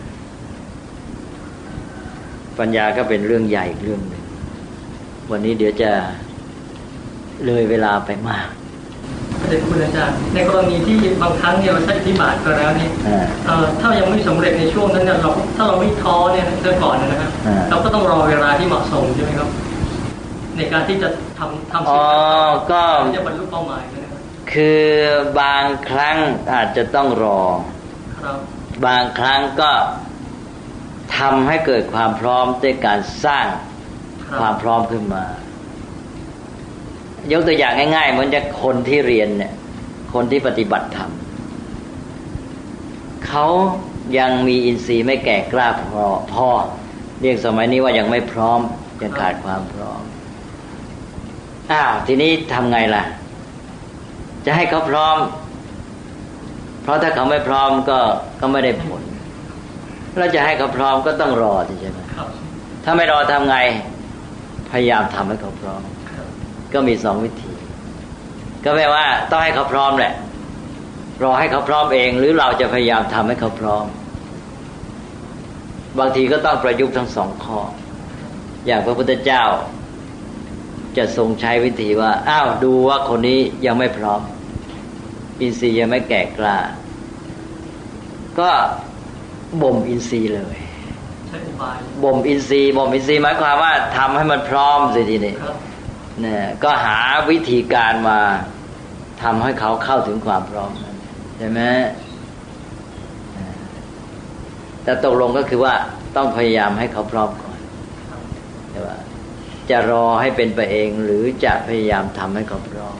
[2.59, 4.25] ปัญญาก็เป็นเรื่องใหญ่เรื่องหนึ่ง
[5.31, 5.91] วันนี้เดี๋ยวจะ
[7.47, 8.49] เลยเวลาไปมาก
[9.49, 12.89] เด็นคุณอาจารย์ ในกรณีที่บางครั้งเนี่ยเราใช้ที่บาทก็แล้วนี่
[13.81, 17.31] ถ้ายังไม่สำเร็จในช่วงนั้นเนี่ยเราถ้าเราไม่ท้อเนี่ยเดินก่อนนะครับ
[17.71, 19.49] เราก็ต้องรอเวลาที่เหมาะสมใช่ไหมครับ
[20.57, 22.03] ในการที่จะทำทำสิ่ง
[22.73, 24.21] ก็ที่จะบรรลุเป้าหมายนะครับ
[24.53, 24.89] คือ
[25.41, 26.17] บางครั้ง
[26.53, 27.43] อาจจะต้องรอ
[28.23, 28.37] ครับ
[28.87, 29.71] บางครั้งก็
[31.19, 33.47] ทำให้เกิดความพร้อมด้วยการสร้าง
[34.39, 35.25] ความพร้อมขึ้นมา
[37.33, 39.53] ยกตัวอย่างง่ายๆเหมือนจะคนที่เรียนเนี่ย
[40.13, 41.11] คนที่ปฏิบัติธรรม
[43.27, 43.47] เขา
[44.19, 46.49] ยังมีอินทรีย์ไม่แก่กล้าพอพอ
[47.21, 48.61] เรียกสมัยนี้ว่ายังไม่พร้อม
[49.03, 50.03] ยังขาดความพร้อม
[51.71, 53.05] อ้าวทีนี้ทำไงล่ะ
[54.47, 55.17] จะให้เขาพร้อม
[56.83, 57.99] เพราะถ้าเขาไม่พร้อมก็
[58.41, 59.03] ก็ไม่ได้ผล
[60.19, 61.99] เราจะให้เขาพร้อมก็ต้องรอใช่ไหม
[62.85, 63.57] ถ้าไม่รอทำไง
[64.71, 65.83] พยายามทำให้เขาพร้อม
[66.73, 67.53] ก็มีสองวิธี
[68.65, 70.15] ก็แปลว่าต้องให้เขาพร้อมแหละ
[71.23, 73.85] รอให้เขาพร้อมเอง หรือเราจะพยายามทำให้เขาพร้อม
[75.99, 77.61] บางทีก็ต้องประยุกต์ทั้งสองข้อ
[78.67, 79.45] อย่างพระพุทธเจ้า
[80.97, 84.21] จะทรงใช้วิธีว่า อ้าวดูว่าคนนี้ยังไม่พร้อม
[85.41, 86.57] อินทรีย์ยังไม่แก่กล้า
[88.41, 88.51] ก็
[89.63, 90.59] บ่มอินทรีย์เลย
[92.03, 95.35] บ่มอินทรีย์บ่มอินทรีย์หมายความว่าทำให้มันพร้อมสิทีนี้
[96.23, 96.99] เนี่ยก็หา
[97.31, 98.21] วิธีการมา
[99.23, 100.73] ทำให้เขาเข้าถึงความพร้อม
[101.39, 101.61] ใช่ไหม
[104.85, 105.75] แต่ตกลงก็คือว่า
[106.17, 107.59] ต้องพยายามให้เขาพร้อมก่อน
[108.71, 108.97] แต่ว่า
[109.71, 112.97] จะรอให้เป็นไปเองหรือจะพยายามทำให้เขาพร้อม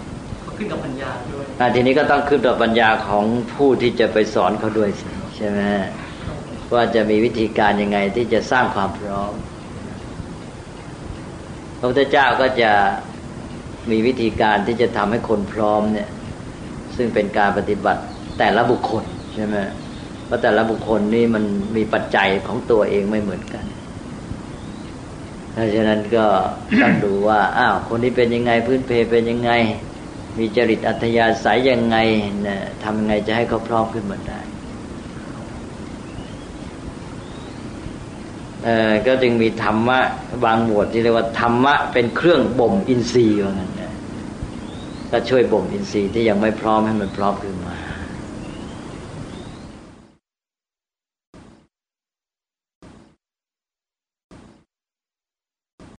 [0.57, 4.91] ขึ้นกับปัญญาด้วยทีนี้ก็ต้องขึ้นกับปัญญาของผู้ที่จะไปสอนเขาด้วย
[5.37, 5.61] ใช่ไหม
[6.75, 9.33] ว่าจะมีวิธีการยังไงที่จะสร้างความพร้อม
[11.79, 12.73] พระพุทธเจ้าก็จะ
[13.91, 16.09] มีวิธีการที่จะทำให้คนพร้อมเนี่ย
[16.97, 18.03] ซึ่งเป็นการปฏิบัติ
[18.39, 19.05] แต่ละบุคคล
[19.35, 19.57] ใช่ไหม
[20.27, 21.45] เพราะแต่ละบุคคลนี่มัน
[21.77, 23.65] มีปัจจัยของตัวเองไม่เหมือนกัน
[25.53, 26.27] เพราะฉะนั้นก็
[26.83, 29.51] ต้องดูว่าอ้าวคนนี้เป็นยังไงพื้นเพเป็นยังไง
[30.39, 31.97] มีจริตอัธยาศัยยังไง
[32.47, 34.41] นะทำยังไงจะให้เขาพร้อมขึ้นมาได้
[35.15, 35.19] เอ
[38.43, 38.45] อ
[39.07, 39.99] ก็จึงมีธรรมะ
[40.45, 43.93] บางหมวดที่เรียกว่าธรรมะเป็นเครื่องบ่มอินทรีย์ว่างั้นนะ
[45.11, 47.68] ก็ช่วยบ่มอินทรีย์ที่ยังไม่พร้อมให้มันพร้อมขึ้นมา